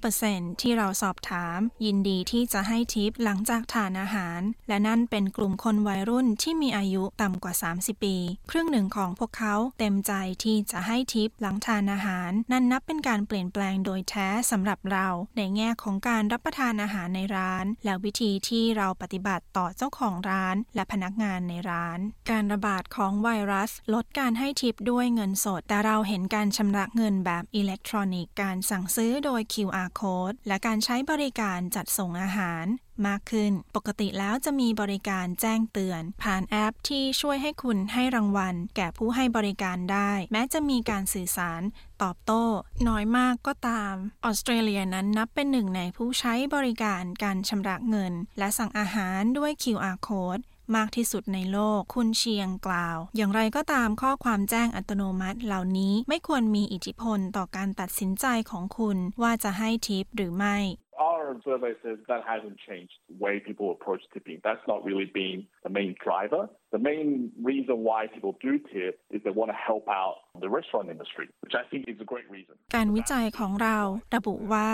[0.00, 8.16] 25%ที่เราสอบถาม ยินดีที่จะให้ทิปหลังจากทานอาหาร และนั่นเป็นกลุ่มคนวัยรุ่นที่มีอายุต่ำกว่า 30 ปี
[8.50, 10.12] ครึ่งหนึ่งของพวกเขาเต็มใจ
[10.44, 21.98] ที่จะให้ทิปหลังทานอาหาร นั่นนับเป็นการเปลี่ยนแปลงโดยแท้สำหรับเราในแง่ของการรับประทานอาหารในร้าน และวิธีที่เราปฏิบัติต่อเจ้าของร้าน และพนักงานในร้าน
[22.30, 32.66] การระบาดของไวรัส ลดการให้ทิปด้วยเงินสด แต่เราเห็นการชำระเงินแบบอิเล็กทรอนิกส์การสั่งซื้อโดย QR code และการใช้บริการจัดส่งอาหาร
[33.06, 41.62] มากขึ้น ปกติแล้วจะมีบริการแจ้งเตือน ผ่านแอปที่ช่วยให้คุณให้รางวัล แก่ผู้ให้บริการได้ แม้จะมีการสื่อสาร
[42.02, 42.44] ตอบโต้
[42.88, 50.42] น้อยมากก็ตาม ออสเตรเลียนั้นนับเป็นหนึ่งในผู้ใช้บริการการชำระเงิน และสั่งอาหารด้วย QR code
[50.76, 60.58] มากที่สุดในโลก คุณเชียงกล่าว อย่างไรก็ตามข้อความแจ้งอัตโนมัติเหล่านี้ไม่ควรมีอิทธิพลต่อการตัดสินใจของคุณว่าจะให้ทิปหรือไม่
[61.00, 64.38] Our survey says that hasn't changed the way people approach tipping.
[64.44, 66.42] That's not really been the main driver.
[66.76, 70.90] The main reason why people do tip is they want to help out the restaurant
[70.90, 72.54] industry, which I think is a great reason.
[72.76, 73.78] การวิจัยของเรา
[74.16, 74.68] ระบุว่า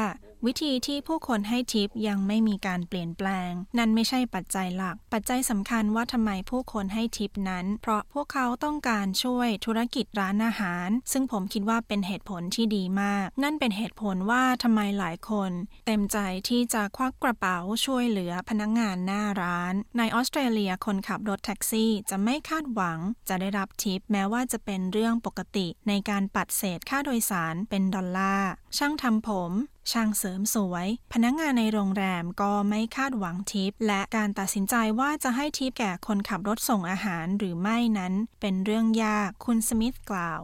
[0.46, 15.50] วิธีที่ผู้คนให้ทิปยังไม่มีการเปลี่ยนแปลง นั่นไม่ใช่ปัจจัยหลัก ปัจจัยสำคัญว่าทำไมผู้คนให้ทิปนั้น เพราะพวกเขาต้องการช่วยธุรกิจร้านอาหาร ซึ่งผมคิดว่าเป็นเหตุผลที่ดีมาก นั่นเป็นเหตุผลว่าทำไมหลายคน
[15.87, 29.52] เต็มใจที่จะควักกระเป๋าช่วยเหลือพนักงงานหน้าร้าน ในออสเตรเลียคนขับรถแท็กซี่จะไม่คาดหวัง จะได้รับทิปแม้ว่าจะเป็นเรื่องปกติในการปัดเศษค่าโดยสารเป็นดอลลาร์ช่างทำผม
[29.92, 40.40] ช่างเสริมสวย พนักงงานในโรงแรมก็ไม่คาดหวังทิป และการตัดสินใจว่าจะให้ทิปแก่คนขับรถส่งอาหารหรือไม่นั้น เป็นเรื่องยากคุณสมิธกล่าว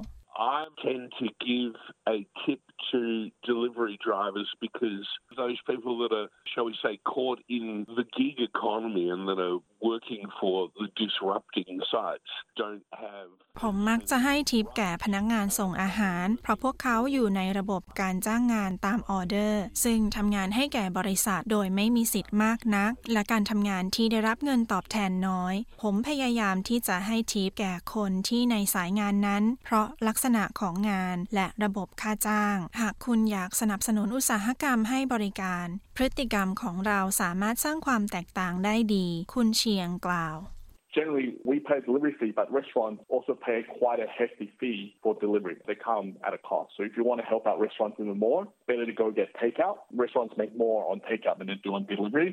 [0.59, 1.75] I tend to give
[2.17, 3.01] a tip to
[3.53, 9.07] delivery drivers because those people that are, shall we say, caught in the gig economy
[9.15, 9.59] and that are
[9.91, 35.67] working for the disrupting sites don't have ผมมักจะให้ทิปแก่พนักงานส่งอาหาร เพราะพวกเขาอยู่ในระบบการจ้างงานตามออเดอร์ ซึ่งทำงานให้แก่บริษัทโดยไม่มีสิทธิ์มากนัก และการทำงานที่ได้รับเงินตอบแทนน้อย ผมพยายามที่จะให้ทิปแก่คนที่ในสายงานนั้น เพราะลักษณะของงานและระบบค่าจ้าง หากคุณอยากสนับสนุนอุตสาหกรรมให้บริการ
[35.97, 40.38] พฤติกรรมของเราสามารถสร้างความแตกต่างได้ดี คุณเ ชียงกล่าว
[40.98, 45.12] Generally, we pay a delivery fee, but restaurants also pay quite a hefty fee for
[45.26, 45.56] delivery.
[45.68, 46.70] They come at a cost.
[46.76, 49.78] So if you want to help out restaurants even more, better to go get takeout.
[50.04, 52.30] Restaurants make more on takeout than they do on delivery.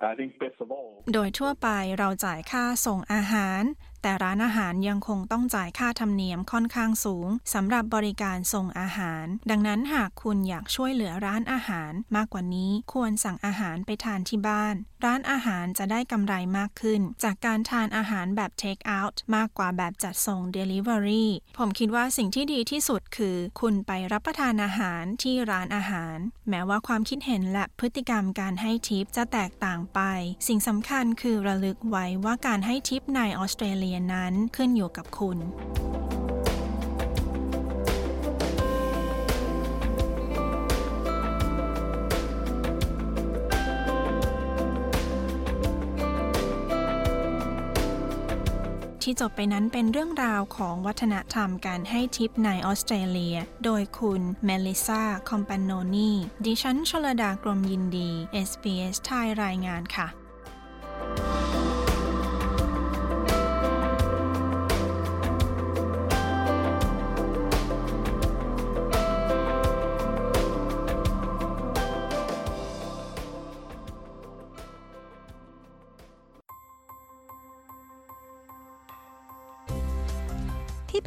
[0.00, 3.62] And I think best of all, โดยทั่วไปเราจ่ายค่าส่งอาหาร
[4.01, 26.17] แต่ร้านอาหารยังคงต้องจ่ายค่าธรรมเนียมค่อนข้างสูงสำหรับบริการส่งอาหาร ดังนั้นหากคุณอยากช่วยเหลือร้านอาหารมากกว่านี้ควรสั่งอาหารไปทานที่บ้าน ร้านอาหารจะได้กำไรมากขึ้น จากการทานอาหารแบบ take out มากกว่าแบบจัดส่ง delivery ผมคิดว่าสิ่งที่ดีที่สุดคือ คุณไปรับประทานอาหารที่ร้านอาหาร
[26.49, 29.99] แม้ว่าความคิดเห็นและพฤติกรรมการให้ทิปจะแตกต่างไป
[30.47, 35.37] สิ่งสำคัญคือระลึกไว้ว่าการให้ทิปในออสเตรเลียนั้นขึ้นอยู่กับคุณ
[49.11, 56.11] ที่จบไปนั้นเป็นเรื่องราวของวัฒนธรรมการให้ทิปในออสเตรเลีย โดยคุณเมลิซาคอมปานโนนี
[56.45, 58.09] ดิฉันชลดากรมยินดี
[58.47, 60.07] SBS ไทยรายงานค่ะ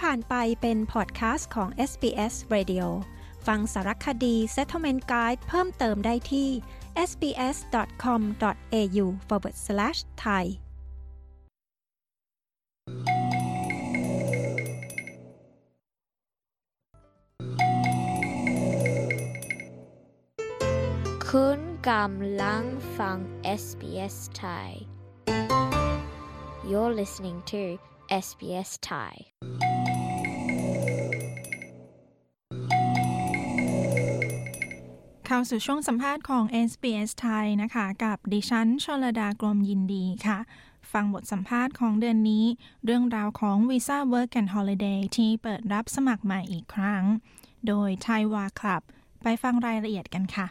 [0.03, 2.87] ผ่านไปเป็นพอดแคสต์ของ SBS Radio
[3.47, 6.49] ฟังสารคดี Settlement Guide เพิ่มเติมได้ที่
[7.09, 10.45] sbs.com.au forward slash thai
[21.29, 22.65] คุณกำลัง
[22.99, 23.19] ฟัง
[23.61, 24.71] SBS Thai
[26.69, 27.63] You're listening to
[28.25, 29.15] SBS Thai
[35.35, 40.39] เข้าสู่ช่วงสัมภาษณ์ของ SBS ไทยนะคะ กับดิฉันชลดากรมยินดีค่ะ
[40.93, 42.45] ฟังบทสัมภาษณ์ของเดือนนี้
[42.85, 47.05] เรื่องราวของวีซ่า Work and Holiday ที่เปิดรับสมัครใหม่อีกครั้ง
[47.67, 48.83] โดยไทยวาคลับ
[49.23, 50.47] ไปฟังรายละเอียดกันค่ะ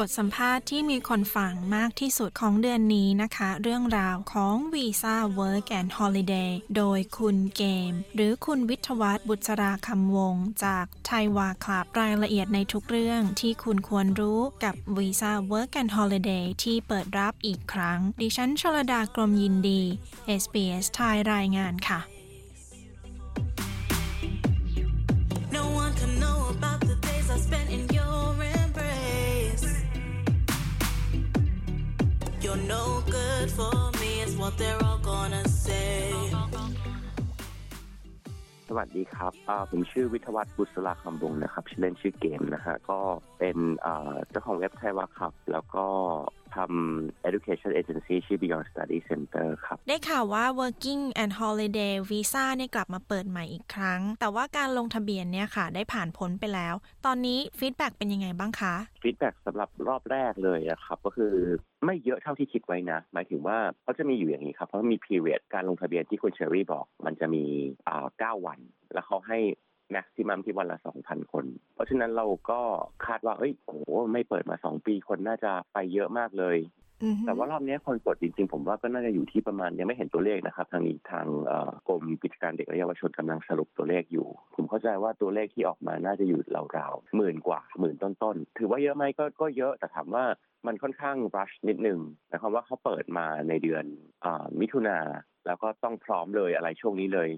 [0.00, 10.34] บทสัมภาษณ์ที่มีคนฟังมากที่สุดของเดือนนี้นะคะ เรื่องราวของวีซ่า Work and Holiday โดยคุณเกม หรือคุณวิทวัฒบุษราคำวง
[10.64, 19.82] จากไทยวาคลับรายละเอียดในทุกเรื่องที่คุณควรรู้กับวีซ่า Work and Holiday ที่เปิดรับอีกครั้ง ดิฉันชลดากรมยินดี
[20.42, 22.19] SBS ไทยรายงานค่ะ
[33.40, 35.94] good for me, is what they're all gonna say.
[38.68, 39.32] สวัสดีครับ
[39.70, 42.98] ผมชื่อวิทวัฒน์บุษราคำวงนะครับ ชื่อเล่นชื่อเกมนะฮะ ก็
[43.38, 43.56] เป็น
[44.30, 45.86] เจ้าของเว็บไทยวาครับ แล้วก็
[46.56, 55.64] ทำ education agency ชื่อ Beyond Study Center ครับ ได้ข่าวว่า working and holiday visa เนี่ยกลับมาเปิดใหม่อีกครั้ง แต่ว่าการลงทะเบียนเนี่ยค่ะ
[55.74, 56.74] ได้ผ่านพ้นไปแล้ว
[57.06, 61.32] ตอนนี้ฟีดแบ็เป็นยังไงบ้างคะfeedback สำหรับรอบแรกเลยนะครับ ก็คือ
[61.84, 67.44] ไม่เยอะเท่าที่คิดไว้นะ หมายถึงว่าเขาจะมีอยู่อย่างนี้ครับ เพราะมี period การลงทะเบียนที่คุณเชอรี่บอก มันจะมี
[67.88, 68.58] อ่า9วัน
[68.92, 69.38] แล้วเขาให้
[69.94, 72.60] maximum ที่วันละ 2,000 คน เพราะฉะนั้นเราก็
[73.06, 76.58] คาดว่า เอ้ย โอ้โหไม่เปิดมา 2 ปีคนน่าจะไปเยอะมากเลย
[77.26, 84.26] แต่ว่ารอบนี้คนกดจริงๆ ผมว่าก็น่าจะอยู่ที่ประมาณยังไม่เห็นตัวเลขนะครับ ทางนี้ทางเอ่อกรมกิจการเด็กและเยาวชนกำลังสรุปตัวเลขอยู่
[84.56, 86.40] ผมเข้าใจว่าตัวเลขที่ออกมาน่าจะอยู่
[86.78, 90.24] ราวๆหมื่นกว่าหมื่นต้นๆ ถือว่าเยอะไหมก็ก็เยอะแต่ถามว่า
[90.66, 91.98] มันค่อนข้างรัชนิดนึง
[92.28, 93.84] หมายความว่าเขาเปิดมาในเดือน
[94.24, 94.98] อามิถุนา
[95.46, 97.30] แล้วก็ต้องพร้อมเลยอะไรช่วงนี้เลย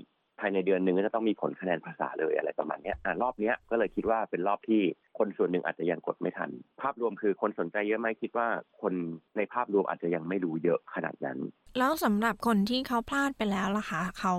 [0.43, 4.83] ภายในเดือนหนึ่งก็จะต้องมีผลคะแนนภาษาเลยอะไรประมาณเนี้ยอ่ารอบเนี้ยก็เลยคิดว่าเป็นรอบที่
[5.19, 6.51] คนส่วนหนึ่งอาจจะยังกดไม่ทัน
[6.81, 8.47] ภาพรวมคือคนสนใจเยอะไหมคิดว่า
[8.83, 8.95] คน
[9.37, 11.39] ในภาพรวมอาจจะยังไม่รู้เยอะขนาดนั้น
[11.79, 14.35] แล้วสำหรับคนที่เขาพลาดไปแล้วล่ะคะเขา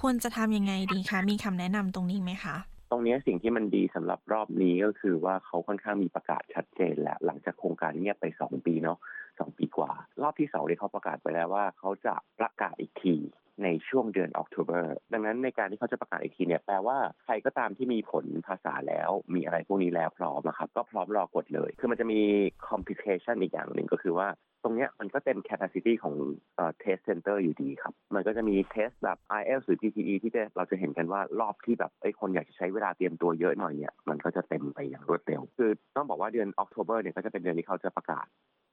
[0.00, 2.56] ควรจะทำยังไงดีคะมีคำแนะนำตรงนี้ไหมคะ
[2.90, 8.98] ตรงเนี้ยสิ่งที่มันดีสำหรับรอบนี้ก็คือว่าเขาค่อนข้างมีประกาศชัดเจนแล้วหลังจากโครงการเงียบไป 2 ปีเนาะ
[9.38, 13.16] สองปีกว่า รอบที่สองที่เขาประกาศไปแล้วว่าเขาจะประกาศอีกที
[13.62, 22.20] ในช่วงเดือนออกตุเบอร์ดังนั้นในการที่เขาจะประกาศอีกทีเนี่ยแปลว่าใครก็ตามที่มีผลภาษาแล้ว มีอะไรพวกนี้แล้วพร้อมนะครับ ก็พร้อมรอกดเลย คือมันจะมี
[22.68, 24.28] complication อีกอย่างหนึ่งก็คือว่า
[24.64, 26.14] ตรงเนี้ยมันก็เต็ม capacity ของ
[26.56, 38.26] เอ่อ test center อยู่ดีครับ มันก็จะมีเทสแบบ IELTS หรือ GTE ที่จะเราจะเห็นกันว่ารอบที่แบบไอ้คนอยากจะใช้เวลาเตรียมตัวเยอะหน่อยเนี่ยมันก็จะเต็มไปอย่างรวดเร็ว คือต้องบอกว่าเดือนออกตุเบอร์เนี่ยก็จะเป็นเดือนที่เขาจะประกาศ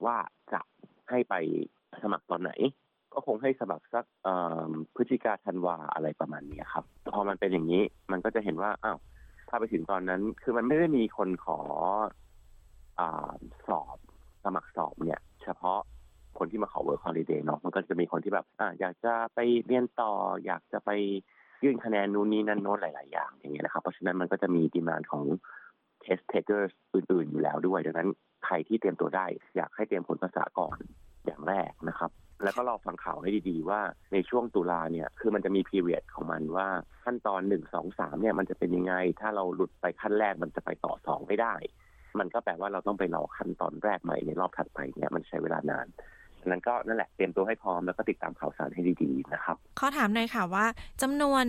[0.06, 0.18] ว่า
[0.54, 0.62] จะ
[1.10, 1.36] ให้ไป
[2.04, 2.52] สมัครตอนไหน
[3.14, 4.06] ก็คงให้สมัครสัก
[4.96, 8.98] พฤศจิกาธันวาอะไรประมาณนี้ครับพอมันเป็นอย่างนี้มันก็จะเห็นว่าอ้าว
[9.50, 11.60] ถ้าไปถึงตอนนั้น คือมันไม่ได้มีคนขอ
[13.00, 13.02] อ
[13.68, 13.98] สอบ
[14.44, 15.80] สมัครสอบเนี่ย เฉพาะ
[16.38, 20.12] คนที่มาขอ work holiday เนาะมันก็จะมีคนที่แบบอ่าอยากจะไปเรียนต่อ
[20.46, 20.90] อยากจะไป
[21.64, 25.24] ยื่นคะแนนนู่นนี่นั่นโน้นหลาย ๆ อย่างอย่างเงี้ยนะครับ เพราะฉะนั้นมันก็จะมีดีมานของ
[26.04, 28.10] test takers อื่น ๆ อยู่แล้วด้วย ดังนั้น
[28.46, 30.78] ใครที่เตรียมตัวได้ อยากให้เตรียมผลภาษาก่อน
[31.26, 32.12] อย่างแรกนะครับ
[32.44, 33.80] แล้วก็รอฟังข่าวให้ดีๆ ว่า
[34.14, 36.68] ในช่วงตุลาเนี่ยคือมันจะมี period ของมันว่า
[37.04, 41.56] ขั้นตอนหนึ่งสองสามเนี่ยมันจะเป็นยังไง ถ้าเราหลุดไปขั้นแรกมันจะไปต่อสองไม่ได้
[42.20, 45.88] มันก็แปลว่าเราต้องไปรอขั้นตอนแรกใหม่ในรอบถัดไปเนี่ยมันใช้เวลานาน
[46.42, 50.66] ฉะนั้นก็นั่นแหละเตรียมตัวให้พร้อมแล้วก็ติดตามข่าวสารให้ดีๆนะครับขอถามหน่อยค่ะว่า
[51.02, 51.46] จำนวน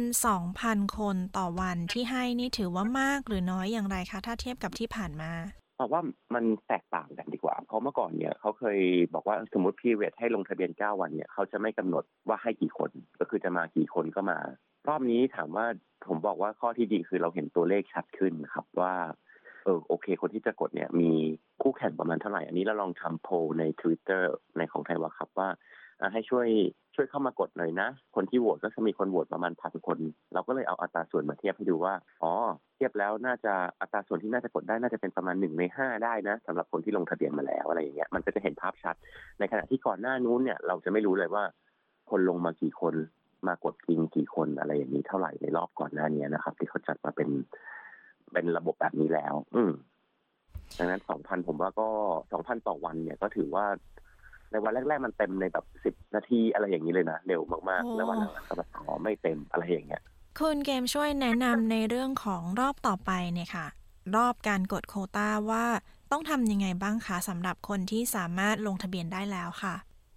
[0.47, 5.33] 2,000 คนต่อวันที่ให้นี่ถือว่ามากหรือน้อยอย่างไรคะ ถ้าเทียบกับที่ผ่านมา
[5.81, 6.03] บอกว่า
[6.35, 8.79] มันแตกต่างกันดีกว่า เพราะเมื่อก่อนเนี่ยเขาเคย
[9.15, 14.39] บอกว่าสมมติพีเวทให้ลงทะเบียน 9 วันเนี่ยเขาจะไม่กำหนดว่าให้กี่คน ก็คือจะมากี่คนก็มา
[14.89, 15.67] รอบนี้ถามว่า
[16.09, 18.95] ผมบอกว่าข้อที่ดีคือเราเห็นตัวเลขชัดขึ้นครับว่า
[19.65, 21.11] เออโอเค คนที่จะกดเนี่ยมี
[21.63, 24.23] คู่แข่งประมาณเท่าไหร่ อันนี้เราลองทำโพลใน Twitter
[24.59, 25.49] ในของไทยว่าครับว่า
[26.13, 26.47] ให้ช่วย
[26.95, 29.99] ช่วยเข้ามากดหน่อยนะ คนที่โหวตก็จะมีคนโหวตประมาณพันคน
[30.35, 32.33] เราก็เลยเอาอัตราส่วนมาเทียบให้ดูว่า อ๋อ
[32.77, 38.95] เทียบแล้วน่าจะอัตราส่วนที่น่าจะกดได้น่าจะเป็นประมาณหนึ่งในห้าได้นะสำหรับคนที่ลงทะเบียนมาแล้วอะไรอย่างเงี้ย มันก็จะเห็นภาพชัด
[39.39, 41.45] ในขณะที่ก่อนหน้านู้นเนี่ย เราจะไม่รู้เลยว่า
[42.11, 42.95] คนลงมากี่คน
[43.47, 47.29] มากดจริงกี่คนอะไรอย่างนี้เท่าไหร่ในรอบก่อนหน้านี้นะครับ ที่เขาจัดมาเป็น
[48.33, 49.73] เป็นระบบแบบนี้แล้ว อืม
[50.79, 51.89] ดังนั้นสองพันผมว่าก็
[52.33, 53.67] สองพันต่อวันเนี่ยก็ถือว่า
[54.51, 57.41] ในวันแรกๆมันเต็มในแบบสิบนาทีอะไรอย่างนี้เลยนะเร็ว
[57.71, 60.03] มากโอ้ๆแล้ววันหลังๆก็แบบอ๋อไม่เต็มอะไรอย่างเงี้ย
[60.41, 63.67] คุณเกมช่วยแนะนำในเรื่องของรอบต่อไปเนี่ยค่ะ
[64.17, 65.65] รอบการกดโควตาว่า
[66.13, 69.75] ต้องทำยังไงบ้างคะสำหรับคนที่สามารถลงทะเบียนได้แล้วค่ะ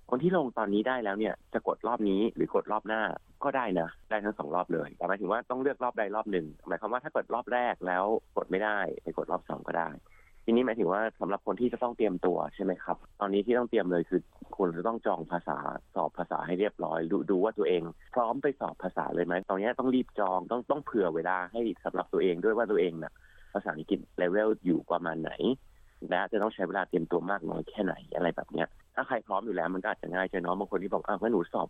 [0.09, 3.01] คนที่ลงตอนนี้ได้แล้วเนี่ยจะกดรอบนี้หรือกดรอบหน้า
[3.43, 8.05] ก็ได้นะ ได้ทั้งสองรอบเลยแต่หมายถึงว่าต้องเลือกรอบใดรอบหนึ่งหมายความว่าถ้ากดรอบแรกแล้ว
[8.37, 9.89] กดไม่ได้ไปกดรอบสองก็ได้
[10.45, 14.21] ทีนี้หมายถึงว่าสำหรับคนที่จะต้องเตรียมตัวใช่ไหมครับ ตอนนี้ที่ต้องเตรียมเลยคือ
[14.57, 15.57] คุณจะต้องจองภาษา
[15.95, 17.81] สอบภาษาให้เรียบร้อยดูดูว่าตัวเอง
[18.13, 23.13] พร้อมไปสอบภาษาเลยไหมตอนนี้ต้องรีบจองต้องต้องเผื่อเวลาให้สำหรับตัวเองด้วยว่าตัวเองนะ่ะ
[23.53, 25.31] ภาษาอังกฤษเลเวลอยู่ประมาณไหน
[26.09, 31.67] และจะต้องใช้เวลาเตรียมตัวมากน้อยแค่ไหนอะไรแบบเนี้ย ถ้าใครพร้อมอยู่แล้วมันก็อาจจะง่ายใจเน้องบางคนที่บอกอ้าวงั้นหนูสอบ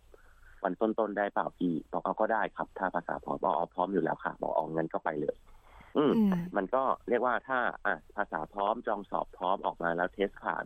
[0.64, 5.36] วันต้นๆได้เปล่าพี่บอกเอาก็ได้ครับ ถ้าภาษาพร้อมบอกเอพร้อมอยู่แล้วค่ะ บอกเองั้นก็ไปเลย
[5.96, 10.64] อืมอืม มันก็เรียกว่าถ้าอะภาษาพร้อมจองสอบพร้อมออกมาแล้วเทสผ่าน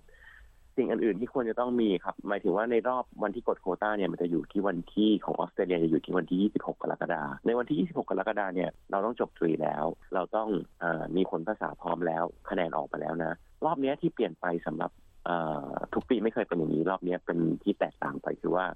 [0.76, 10.49] สิ่งอื่นๆที่ควรจะต้องมีครับ หมายถึงว่าในรอบวันที่กดโควต้าเนี่ยมันจะอยู่ที่วันที่ของออสเตรเลียจะอยู่ที่วันที่ 26 กรกฎาคมในวันที่ 26 กรกฎาคมเนี่ยเราต้องจบตรีแล้ว เราต้อง
[10.83, 13.33] อามีผลภาษาพร้อมแล้วคะแนนออกมาแล้วนะ
[13.64, 14.91] รอบเนี้ยที่เปลี่ยนไปสำหรับ
[15.24, 15.37] เอ่
[15.70, 18.66] อทุกปีไม่เคยเป็นอย่างนี้ รอบเนี้ยเป็นที่แตกต่างไปคือว่า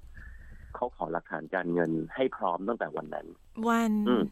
[0.75, 3.27] เขาขอหลักฐานการเงินให้พร้อมตั้งแต่วันนั้น
[3.67, 4.23] วันอืม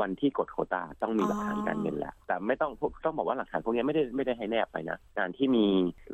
[0.00, 2.72] วันที่กดโควตาต้องมีหลักฐานการเงินแหละแต่ไม่ต้อง
[3.04, 5.66] ต้องบอกว่าหลักฐานพวกนี้ไม่ได้ไม่ได้ให้แนบไปนะการที่มี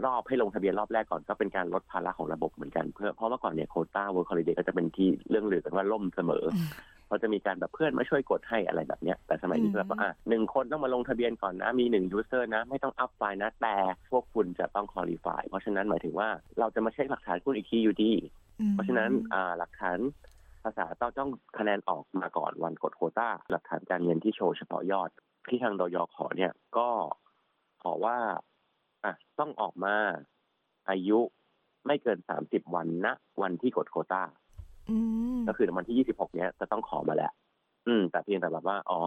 [0.04, 6.44] รอบให้ลงทะเบียนรอบแรกก่อนก็เป็นการลดภาระของระบบเหมือนกันเพื่อเพราะเมื่อก่อนเนี่ยโควต้า Work Holiday ก็จะเป็นที่เลื่องลือกันว่าล่มเสมอ
[7.08, 13.76] เขาจะมีการแบบเพื่อนมาช่วยกดให้อะไรแบบเนี้ย แต่สมัยนี้แบบว่าอะหนึ่งคนต้องมาลงทะเบียนก่อนนะ มีหนึ่ง user นะ ไม่ต้อง up file นะ แต่
[14.10, 16.28] พวกคุณจะต้อง qualify เพราะฉะนั้นหมายถึงว่า
[16.58, 18.12] เราจะมาเช็คหลักฐานคุณอีกทีอยู่ดี
[18.72, 19.98] เพราะฉะนั้นอ่าหลักฐาน
[20.64, 25.10] ภาษาต้องต้องคะแนนออกมาก่อนวันกดโควต้า หลักฐานการเงินที่โชว์เฉพาะยอด
[25.48, 26.88] ที่ทางดยขอเนี่ยก็
[27.82, 28.16] ขอว่า
[29.04, 29.94] อะต้องออกมา
[30.90, 31.18] อายุ
[31.86, 33.06] ไม่เกินสามสิบวันณ
[33.42, 34.22] วันที่กดโควต้า
[34.90, 34.96] อื
[35.38, 37.32] มก็คือวันที่ยี่สิบหกเนี้ยจะต้องขอมาแล้ว
[37.86, 38.98] อืม แต่เพียงแต่แบบว่าอ๋อ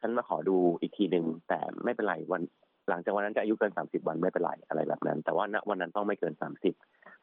[0.00, 2.42] ฉันมาขอดูอีกทีหนึ่งแต่ไม่เป็นไรวัน
[2.88, 6.74] หลังจากวันนั้นจะอายุเกินสามสิบวันไม่เป็นไรอะไรแบบนั้น แต่ว่าณวันนั้นต้องไม่เกินสามสิบ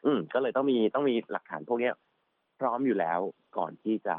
[0.06, 1.94] อืม ก็เลยต้องมีต้องมีหลักฐานพวกเนี้ย
[2.60, 3.20] พร้อมอยู่แล้ว
[3.57, 4.18] ก่อนที่จะ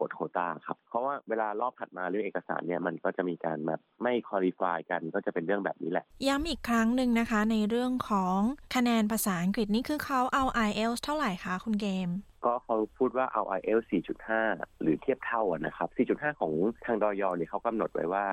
[0.00, 8.38] กดโคต้าครับ เพราะว่าเวลารอบถัดมาเรื่องเอกสารเนี่ยมันก็จะมีการแบบไม่คอลี่ฟายกันก็จะเป็นเรื่องแบบนี้แหละ ย้ำอีกครั้งหนึ่งนะคะ ในเรื่องของ
[8.74, 12.08] คะแนนภาษาอังกฤษนี่คือเขาเอา IELTS เท่าไหร่คะคุณเกม
[12.46, 13.86] ก็เขาพูดว่าเอา IELTS
[14.34, 16.52] 4.5 หรือเทียบเท่านะครับ 4.5 ของ
[16.84, 18.26] ทางดอยอเนี่ยเขากำหนดไว้ว่า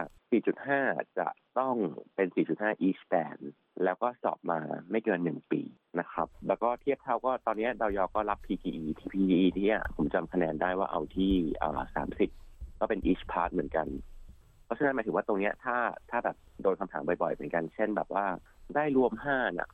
[0.53, 1.27] 4.5 จะ
[1.59, 1.75] ต้อง
[2.15, 3.41] เป็น 4.5 each band
[3.83, 4.59] แล้วก็สอบมา
[4.91, 5.61] ไม่เกิน1ปี
[5.99, 11.33] นะครับ แล้วก็เทียบเท่าก็ตอนนี้ดอยอก็รับ PTE ที่ PTE ที่ผมจำคะแนนได้ว่าเอาที่
[12.05, 13.87] 30ก็เป็น each part เหมือนกัน
[14.65, 15.77] เพราะฉะนั้นหมายถึงว่าตรงนี้ถ้า
[16.09, 18.25] ถ้าแบบโดนคำถามบ่อยๆเหมือนกัน เช่นแบบว่า
[18.75, 19.69] ได้รวม5น่ะ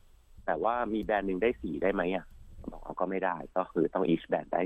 [0.45, 2.25] แต่ว่ามีแบรนด์หนึ่งได้4ได้ไหมอะ
[2.71, 4.61] บอกเอาก็ไม่ได้ก็คือต้อง each band ได้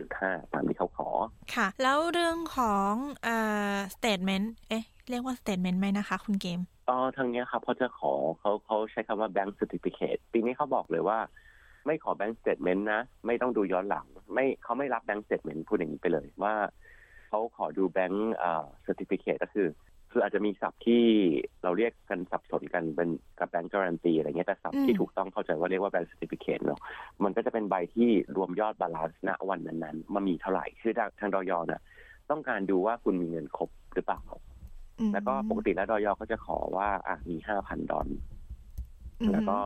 [0.00, 1.08] 4.5 ตามที่เขาขอ
[1.54, 2.92] ค่ะ แล้วเรื่องของ
[3.24, 3.36] เอ่
[3.74, 11.18] อ statement เอ๊ะ เรียกว่า statement ไหมนะคะ คุณเกมอ๋อทางเนี้ยครับเขาจะขอเขาเขาใช้คำว่า bank certificate ปีนี้เขาบอกเลยว่า
[11.86, 16.54] ไม่ขอ bank statement นะ ไม่ต้องดูย้อนหลัง ไม่เขาไม่รับ bank statement พูดอย่างนี้ไปเลยว่า
[17.28, 19.68] เขาขอดู bank อ่า certificate ก็คือ
[20.16, 21.04] คืออาจจะมีศัพท์ที่
[21.62, 23.08] เราเรียกกันสับสนกันเป็น
[23.38, 26.80] กับ bank guarantee อะไรเงี้ยแต่ศัพท์ที่อืมถูกต้องเข้าใจว่าเรียกว่า bank certificate เนาะ
[27.24, 31.52] มันก็จะเป็นใบที่รวมยอด balance ณวันนั้นๆมามีเท่าไหร่คือทางดย.
[31.70, 31.82] น่ะ
[32.30, 34.22] ต้องการดูว่าคุณมีเงินครบหรือเปล่า
[34.98, 36.06] อืมแล้วก็ปกติแล้วดย.
[36.16, 38.08] เขาจะขอว่าอะมีห้าพันดอล
[39.20, 39.58] อืมแล้วก็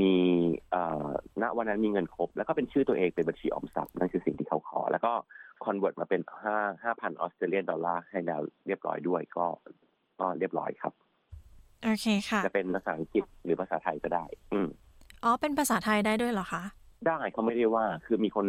[0.00, 0.12] มี
[0.70, 1.08] เอ่อ
[1.42, 5.12] ณวันนั้นมีเงินครบ แล้วก็เป็นชื่อตัวเองเป็นบัญชีออมทรัพย์นั่นคือสิ่งที่เขาขอ แล้วก็
[5.66, 9.46] convert มาเป็นห้าห้าพัน Australian dollar ให้แล้วเรียบร้อยด้วยก็
[10.20, 10.92] ก็เรียบร้อยครับ
[11.84, 14.68] โอเคค่ะ จะเป็นภาษาอังกฤษหรือภาษาไทยก็ได้ อืม
[15.24, 16.62] อ๋อ เป็นภาษาไทยได้ด้วยเหรอคะ
[17.06, 18.46] ได้เขาไม่ได้ว่าคือมีคน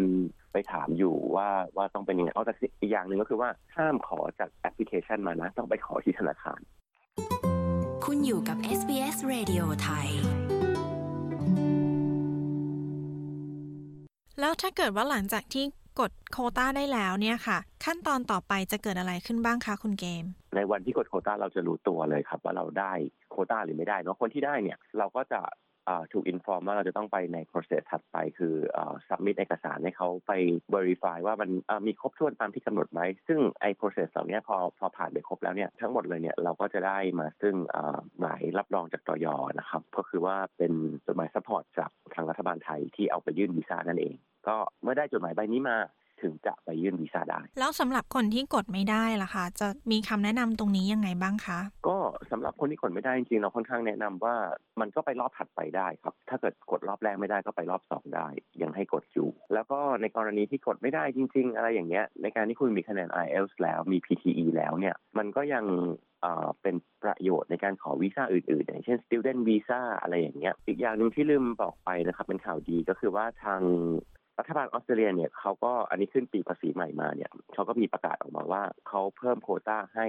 [0.52, 6.60] ไปถามอยู่ว่าว่าต้องเป็นยังไงเอาแต่อีกอย่างหนึ่งก็คือว่าห้ามขอจากแอปพลิเคชันมานะ ต้องไปขอที่ธนาคาร
[8.06, 10.08] คุณอยู่กับ SBS Radio ไทย
[14.40, 15.66] แล้วถ้าเกิดว่าหลังจากที่
[16.00, 20.24] กดโคต้าได้แล้วเนี่ยค่ะ ขั้นตอนต่อไปจะเกิดอะไรขึ้นบ้างคะคุณเกม
[20.56, 22.94] ในวันที่กดโคต้าเราจะรู้ตัวเลยครับ ว่าเราได้
[23.32, 25.42] โคต้าหรือไม่ได้เนาะคนที่ได้เนี่ยเราก็จะ
[26.14, 30.32] ถูกอินฟอร์มว่าเราจะต้องไปใน process ถัดไปคืออ่า submit เอกสารให้เขาไป
[30.74, 31.50] verify ว่ามัน
[31.88, 37.56] มีครบถ้วนตามที่กำหนดไหม ซึ่งไอ้ process เหล่านี้พอพอผ่านไปครบแล้วเนี่ยทั้งหมดเลยเนี่ยเราก็จะได้มาซึ่ง
[38.20, 39.26] หมายรับรองจากตย
[39.60, 40.74] นะครับ ก็คือว่าเป็น
[41.06, 44.16] จดหมาย support จากทางรัฐบาลไทยที่เอาไปยื่นวีซ่านั่นเอง
[44.48, 45.78] ก็เมื่อได้จดหมายใบนี้มา
[46.24, 51.98] ถึงจะไปยื่นวีซ่าได้ แล้วสำหรับคนที่กดไม่ได้ล่ะคะจะมีคำแนะนำตรงนี้ยังไงบ้างคะ ก็
[52.32, 54.36] สำหรับคนที่กดไม่ได้จริงๆเราค่อนข้างแนะนำว่า
[54.80, 58.28] มันก็ไปรอบถัดไปได้ครับ ถ้าเกิดกดรอบแรกไม่ได้ก็ไปรอบสองได้
[58.62, 65.66] ยังให้กดอยู่ แล้วก็ในกรณีที่กดไม่ได้จริง ๆ อะไรอย่างเงี้ย ในการที่คุณมีคะแนน IELTS แล้วมี PTE แล้วเนี่ย มันก็ยัง
[66.22, 74.17] เอ่อเป็นประโยชน์ในการขอวีซ่าอื่นๆ อย่างเช่น student visa อะไรอย่างเงี้ย อีกอย่างหนึ่งที่ลืมบอกไปนะครับ เป็นข่าวดีก็คือว่าทางรัฐ
[74.58, 80.08] บาลออสเตรเลียเนี่ยเขาก็อันนี้ขึ้นปีภาษีใหม่มาเนี่ยเขาก็มีประกาศออกมาว่าเขาเพิ่มโคต้าให้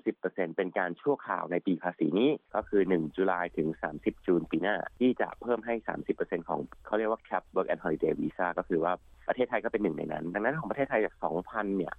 [0.00, 5.74] 30%เป็นการชั่วคราวในปีภาษีนี้ก็คือ 1 จุลายถึง 30 จูนปีหน้า ที่จะเพิ่มให้
[6.12, 8.92] 30%ของเขาเรียกว่า cap work and holiday visa ก็คือว่า
[9.28, 11.14] ประเทศไทยก็เป็นหนึ่งในนั้น ดังนั้นของประเทศไทยจาก
[11.46, 11.94] 2,000 เนี่ย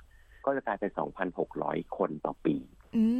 [0.46, 0.91] ก็จะกลายเป็น
[1.43, 2.56] 2,600 คนต่อปี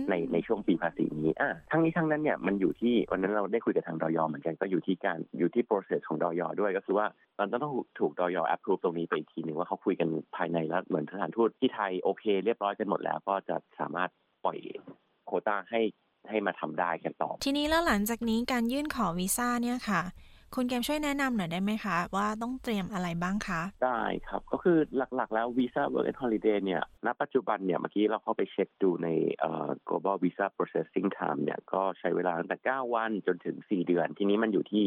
[0.09, 7.07] ในในช่วงปีภาษีนี้อะทั้งนี้ทั้งนั้นเนี่ยมันอยู่ที่วันนั้นเราได้คุยกับทางดอยเหมือนกันก็อยู่ที่การอยู่ที่ process ของดอยด้วยก็คือว่า
[7.39, 14.09] มันต้องถูกดอย approve ตรงนี้ไปอีกทีหนึ่งว่าเขาคุยกันภายในแล้วเหมือนสถานทูตที่ไทยโอเค เรียบร้อยกันหมดแล้วก็จะสามารถ
[14.43, 14.57] ปล่อย
[15.28, 15.82] โควต้าให้
[16.30, 20.01] ให้มาทำได้กันต่อ ทีนี้แล้วหลังจากนี้การยื่นขอวีซ่าเนี่ยค่ะ
[20.58, 24.78] คุณเกมช่วยแนะนำหน่อยได้ไหมคะ ว่าต้องเตรียมอะไรบ้างคะ ได้ครับ ก็คือ
[25.16, 29.10] หลักๆ แล้ววีซ่า work and holiday เนี่ยณปัจจุบันเนี่ยเมื่อกี้เราเข้าไปเช็คดูใน
[29.88, 34.86] global visa processing time เนี่ยก็ใช้เวลาตั้งแต่ 9 วันจนถึง 4 เดือน ทีนี้มันอยู่ที่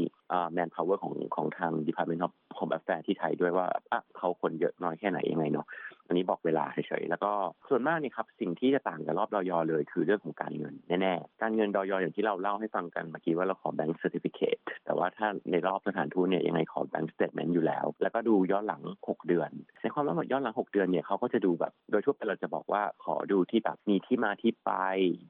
[0.57, 5.67] manpower ของของทาง department of home affairs ที่ไทยด้วยว่าอะเขาคนเยอะน้อยแค่ไหนยังไงเนาะ
[6.09, 7.33] อันนี้บอกเวลาเฉยๆ แล้วก็
[7.71, 19.51] ส่วนมากนี่ครับสิ่งที่จะต่างกับรอบดอยอเลยคือเรื่องของการเงินแน่ๆ การเงินดอยออย่างที่เราเล่าให้ฟังกันเมื่อกี้ว่าเราขอ bank certificate แต่ว่าถ้าในรอบสถานทูตเนี่ยยังไงขอ bank statement อยู่แล้ว แล้วก็ดูย้อนหลัง 6 เดือน
[19.83, 24.71] ในความว่าย้อนหลัง 6 เดือนเนี่ยเขาก็จะดูแบบโดยทั่วไปเราจะบอกว่าขอดูที่แบบมีที่มาที่ไป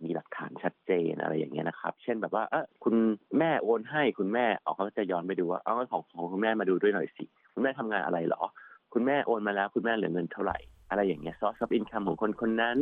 [0.04, 2.94] มีหลักฐานชัดเจนอะไรอย่างเงี้ยนะครับ เช่นแบบว่าเออคุณ
[3.38, 7.24] แม่โอนให้คุณแม่เอาเขาจะย้อนไปดูว่าเอาของของคุณแม่มาดูด้วยหน่อยสิ
[7.54, 8.44] คุณแม่ทำงานอะไรหรอ
[8.92, 10.58] คุณแม่โอนมาแล้วคุณแม่เหลือเงินเท่าไหร่
[10.90, 12.78] อะไรอย่างเงี้ย source of income ของคนคนนั้น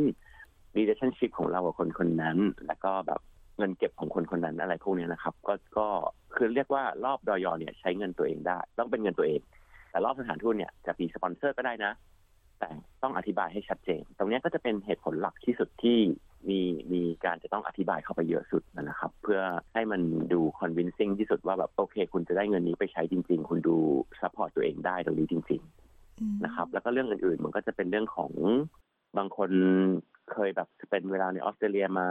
[0.77, 2.37] relationship ของเรากับคนคนนั้น
[2.67, 3.21] แล้วก็แบบ
[3.57, 5.87] เงินเก็บของคนคนนั้นอะไรพวกนี้นะครับ ก็ก็
[6.35, 9.41] คือเรียกว่ารอบดอยอเนี่ยใช้เงินตัวเองได้ ต้องเป็นเงินตัวเอง
[9.89, 11.91] แต่รอบสถานทูตเนี่ยจะมีสปอนเซอร์ก็ได้นะ
[12.59, 12.69] แต่
[13.03, 15.97] ต้องอธิบายให้ชัดเจน ตรงนี้ก็จะเป็นเหตุผลหลักที่สุดที่
[16.49, 16.59] มี
[16.93, 19.39] มีการจะต้องอธิบายเข้าไปเยอะสุดนะครับ เพื่อ
[19.73, 20.01] ให้มัน
[20.33, 23.77] ดู convincing ที่สุดว่าแบบโอเค คุณจะได้เงินนี้ไปใช้จริง ๆ คุณดู
[24.19, 25.76] support ตัวเองได้ตรงนี้จริง ๆ
[26.45, 28.31] นะครับ แล้วก็เรื่องอื่นๆ มันก็จะเป็นเรื่องของ
[29.17, 29.49] บางคน
[30.31, 32.07] เคยแบบเป็นเวลาในออสเตรเลียมา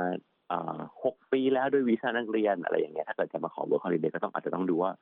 [1.05, 4.93] หกปีแล้วด้วยวีซ่านักเรียนอะไรอย่างเงี้ยถ้าเกิดจะมาขอ work holiday ก็ต้องอาจจะต้องดูว่า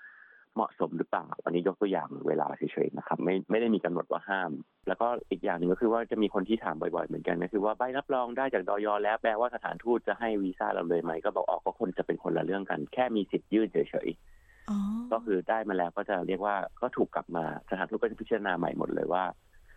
[0.55, 4.51] เหมาะสมหรือเปล่า อันนี้ยกตัวอย่างเวลาเฉยๆนะครับ ไม่ไม่ได้มีกำหนดว่าห้าม
[4.89, 14.44] แล้วก็อีกอย่างหนึ่งก็คือว่าจะมีคนที่ถามบ่อยๆเหมือนกันก็คือว่าใบรับรองได้จากดอยอแล้วแปลว่าสถานทูตจะให้วีซ่าเราเลยไหมก็บอกออกก็คนจะเป็นคนละเรื่องกัน แค่มีสิทธิ์ยื่นเฉยๆ
[15.13, 19.25] ก็คือได้มาแล้วก็จะเรียกว่าก็ถูกกลับมาสถานทูตก็จะพิจารณาใหม่หมดเลยว่า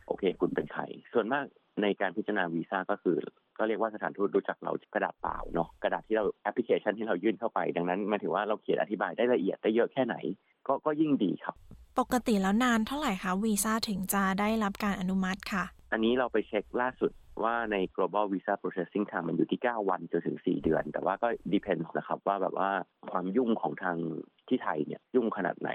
[0.08, 0.82] โอเค คุณเป็นใคร
[1.14, 1.46] ส่วนมาก
[1.82, 3.18] ในการพิจารณาวีซ่าก็คือ
[3.58, 10.16] ก็เรียกว่าสถานทูตรู้จักเรากระดาษเปล่าเนาะกระดาษที่เราแอปพลิเคชันที่เรายื่นเข้าไป ดังนั้นหมายถึงว่าเราเขียนอธิบายได้ละเอียดได้เยอะแค่ไหน
[10.68, 11.56] ก็ก็ยิ่งดีครับ
[12.00, 17.12] ปกติแล้วนานเท่าไหร่คะวีซ่าถึงจะได้รับการอนุมัติค่ะ อันนี้เราไปเช็คล่าสุด
[17.44, 22.70] ว่าใน global visa processing time มันอยู่ที่ 9 วันจนถึง 4 เดือน แต่ว่าก็ depends นะครับว่าแบบว่า
[23.12, 23.98] ความยุ่งของทาง
[24.48, 25.72] ที่ไทยเนี่ยยุ่งขนาดไหน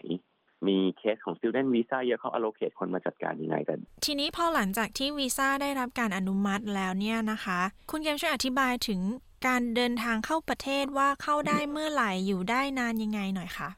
[0.69, 7.61] มีเคสของ student visa เยอะเขา allocate คนมาจัดการยังไงกัน ทีนี้พอหลังจากที่วีซ่าได้รับการอนุมัติแล้วเนี่ยนะคะ
[7.91, 9.01] คุณเกมช่วยอธิบายถึง
[9.47, 13.69] การเดินทางเข้าประเทศว่าเข้าได้เมื่อไหร่อยู่ได้นานยังไงหน่อยคะ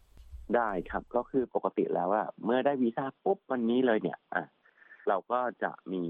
[0.57, 4.45] ได้ครับก็คือปกติแล้วอะเมื่อได้วีซ่าปุ๊บวันนี้เลยเนี่ยอะ
[5.09, 6.05] เราก็จะมี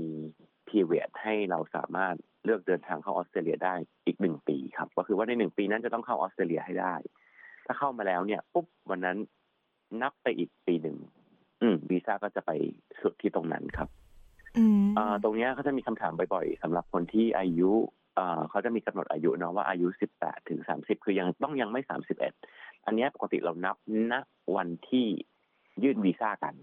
[0.69, 3.75] period ให้เราสามารถเลือกเดินทางเข้าออสเตรเลียได้
[4.07, 6.95] อีกหนึ่งปีครับ ก็คือว่าในหนึ่งปีนั้นจะต้องเข้าออสเตรเลียให้ได้
[7.67, 9.19] ถ้าเข้ามาแล้วเนี่ยปุ๊บวันนั้น
[10.03, 10.97] นับไปอีกปีหนึ่ง
[11.63, 12.51] อืมวีซ่าก็จะไป
[13.01, 13.89] สุดที่ตรงนั้นครับ
[14.57, 17.73] อืมอ่าตรงเนี้ยเขาจะมีคำถามบ่อยๆสำหรับคนที่อายุ
[18.19, 19.87] อ่าเขาจะมีกำหนดอายุเนาะว่าอายุ
[20.19, 21.81] 18 ถึง 30 คือยังต้องยังไม่
[22.31, 23.77] 31 อันเนี้ยปกติเรานับ
[24.11, 24.13] ณ
[24.57, 25.07] วันที่
[25.83, 26.55] ยื่นวีซ่ากัน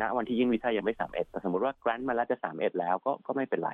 [0.00, 3.72] ณวันที่ยื่นวีซ่ายังไม่31แต่สมมติว่าแกรนด์มาแล้วจะ31แล้วก็ก็ไม่เป็นไร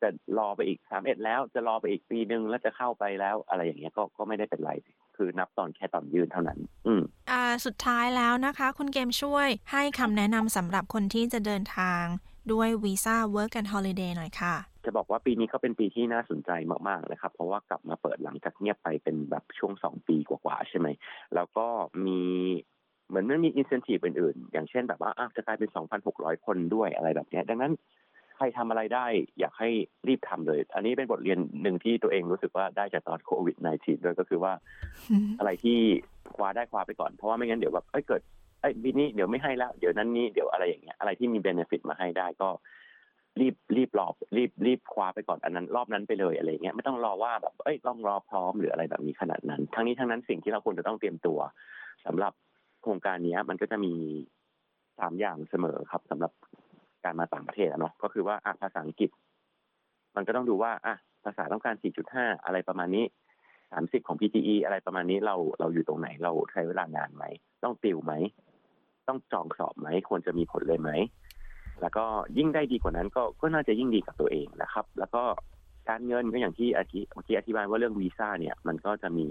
[0.00, 0.08] แต่
[0.38, 4.72] รอไปอีก31แล้วจะรอไปอีกปีหนึ่งแล้วจะเข้าไปแล้ว อะไรอย่างเงี้ยก็ก็ไม่ได้เป็นไร
[5.16, 12.04] คือนับตอนแค่ตอนยื่นเท่านั้น อืมอ่าสุดท้ายแล้วนะคะ คุณเกมช่วยให้คำแนะนำสำหรับคนที่จะเดินทาง
[12.52, 14.54] ด้วยวีซ่า Work and Holiday หน่อยค่ะ
[14.84, 16.50] จะบอกว่าปีนี้ก็เป็นปีที่น่าสนใจ
[16.88, 20.88] มากๆนะครับ เพราะว่ากลับมาเปิดหลังจากเงียบไปเป็นแบบช่วงสองปีกว่าๆใช่ไหม
[21.34, 21.66] แล้วก็
[22.06, 22.20] มี
[23.12, 25.70] เหมือนมันมีอินเซนティブอื่นๆ อย่างเช่นแบบว่าจะกลายเป็น
[26.06, 27.72] 2,600 คนด้วยอะไรแบบนี้ดังนั้น
[28.36, 29.06] ใครทำอะไรได้
[29.38, 29.68] อยากให้
[30.08, 34.52] รีบทำเลย อันนี้เป็นบทเรียนหนึ่งที่ตัวเองรู้สึกว่าได้จากตอนโควิด -19 ด้วยก็คือว่า
[35.38, 35.78] อะไรที่
[36.36, 38.22] คว้าได้คว้าไปก่อน เพราะว่าไม่งั้นเดี๋ยวแบบเอ้ยเกิด
[38.60, 42.48] เอ้ยปีนี้เดี๋ยวไม่ให้แล้วเดี๋ยวนั้นนี้เดี๋ยวอะไรอย่างเงี้ยอะไรที่มีเบนฟิตมาให้ได้ก็
[43.40, 51.38] รีบรีบรอบรีบรีบคว้าไปก่อนอันนั้น รอบนั้นไปเลยอะไรเงี้ยไม่ต้องรอว่าแบบเอ้ยต้องรอพร้อมหรืออะไรแบบนี้ขนาดนั้น ทั้งนี้ทั้งนั้นสิ่งที่เราควรจะต้องเตรียมตัว
[52.06, 52.32] สำหรับ
[52.82, 53.94] โครงการนี้มันก็จะมี
[54.98, 56.32] สามอย่างเสมอครับสำหรับ
[57.04, 59.10] การมาต่างประเทศเนาะก็คือว่าอะภาษาอังกฤษ
[60.16, 61.74] มันก็ต้องดูว่าอะภาษาต้องการ
[62.10, 63.04] 4.5 อะไรประมาณนี้
[63.52, 67.24] 30 ของ PTE อะไรประมาณนี้เราเราอยู่ตรงไหนเราใช้เวลานานไหม
[67.64, 68.12] ต้องติวไหม
[69.08, 70.90] ต้องจองสอบไหม ควรจะมีผลเลยไหม
[71.80, 72.04] แล้วก็
[72.38, 75.22] ยิ่งได้ดีกว่านั้นก็ก็น่าจะยิ่งดีกับตัวเองนะครับ แล้วก็
[75.88, 79.28] การเงินก็อย่างที่อาทิเมื่อกี้อธิบายว่าเรื่องวีซ่าเนี่ย มันก็จะมี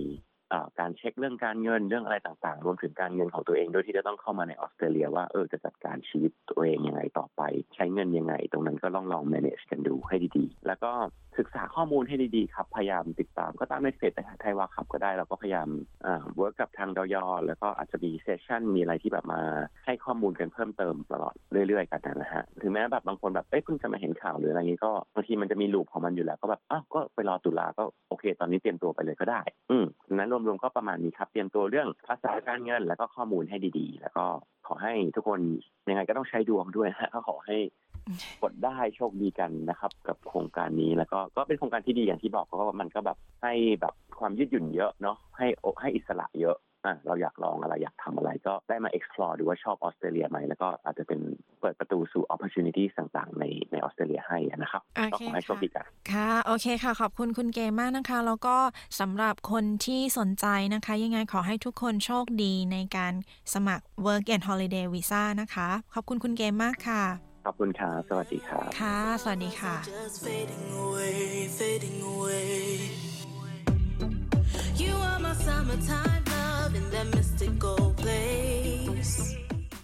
[0.79, 7.41] การเช็คเรื่องการเงินเรื่องอะไรต่างๆ รวมถึงการเงินของตัวเองโดยที่จะต้องเข้ามาในออสเตรเลียว่าเออจะจัดการชีวิตตัวเองยังไงต่อไป
[7.75, 10.91] ใช้เงินยังไง ตรงนั้นก็ลองลอง manage กันดูให้ดีๆ แล้วก็
[11.39, 15.69] ศึกษาข้อมูลให้ดีๆครับ พยายามติดตามก็ตามในเพจไทย WAH Club ก็ได้เราก็พยายาม
[16.05, 19.41] อ่า work กับทางดย.แล้วก็อาจจะมี session มีอะไรที่แบบมา
[19.85, 21.33] ให้ข้อมูลกันเพิ่มเติมตลอด
[21.67, 29.41] เรื่อยๆ กันนะฮะถึงแม้แบบบางคนแบบเอ้ยเพิ่งจะมาเห็นข่าวหรืออะไรนี้ก็บางทีมันจะมี loop ของมันอยู่แล้วก็แบบอ้าวก็ไปรอตุลาก็โอเค ตอนนี้เตรียมตัวไปเลยก็ได้
[29.71, 34.25] อืมนั้นรวมๆก็ประมาณนี้ครับ เตรียมตัวเรื่องภาษาการเงิน แล้วก็ข้อมูลให้ดีๆ แล้วก็
[34.67, 35.39] ขอให้ทุกคน
[35.89, 37.57] ยังไงก็ต้องใช้ดวงด้วยฮะก็ขอให้
[38.41, 45.47] กดได้โชคดีกันนะครับ กับโครงการนี้แล้วก็ก็เป็นโครงการที่ดีอย่างที่บอกก็มันก็แบบให้แบบความยืดหยุ่นเยอะเนาะให้
[45.81, 46.57] ให้อิสระเยอะ
[47.07, 51.19] เราอยากลองอะไรอยากทำอะไร ก็ได้มา explore ดูว่าชอบออสเตรเลียไหมแล้วก็อาจจะเป็น
[51.61, 54.81] เปิดประตูสู่ opportunity ต่างๆ ในในออสเตรเลียให้นะครับ
[55.13, 58.55] ก็ขอให้โชคดีกันค่ะ โอเคค่ะ ขอบคุณคุณเกมมากนะคะ แล้วก็
[58.99, 63.13] สำหรับคนที่สนใจนะคะ ยังไงขอให้ทุกคนโชคดีในการ
[63.53, 67.03] สมัคร work and holiday visa นะคะ ขอบคุณคุณเกมมากค่ะ
[67.45, 72.51] ขอบคุณครับสวัสดีครับค่ะ สวัสดีค่ะ Just fading away, fading away.
[74.83, 76.10] You are my summertime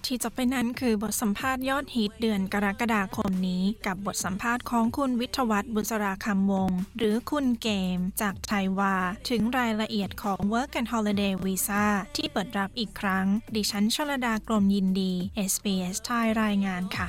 [0.07, 8.95] ที่จะไปนั้นคือบทสัมภาษณ์ยอดฮิตเดือนกรกฎาคมนี้ กับบทสัมภาษณ์ของคุณวิทวัฒน์บุษราคำวง หรือคุณเกม จากไทยวา
[9.29, 11.85] ถึงรายละเอียดของ Work and Holiday Visa
[12.15, 15.13] ที่เปิดรับอีกครั้ง ดิฉันชลดากรมยินดี
[15.51, 17.07] SBS ไทยรายงานค่ะ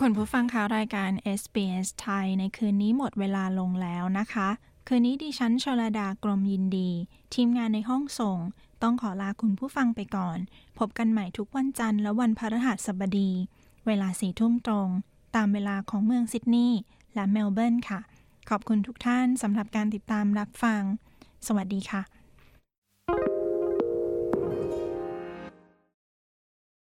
[0.00, 1.10] คุณผู้ฟังคะรายการ
[1.40, 4.50] SBS ไทยในคืนนี้หมดเวลาลงแล้วนะคะ
[4.92, 6.90] คืนนี้ดิฉันชลดากรมยินดี
[7.34, 8.38] ทีมงานในห้องส่ง
[8.82, 10.38] ต้องขอลาคุณผู้ฟังไปก่อน
[10.78, 13.30] พบกันใหม่ทุกวันจันทร์และวันพฤหัสบดี
[13.86, 14.88] เวลาสี่ทุ่มตรง
[15.36, 16.80] ตามเวลาของเมืองซิดนีย์
[17.14, 18.00] และเมลเบิร์นค่ะ
[18.48, 20.82] ขอบคุณทุกท่านสำหรับการติดตามรับฟัง
[21.46, 22.02] สวัสดีค่ะ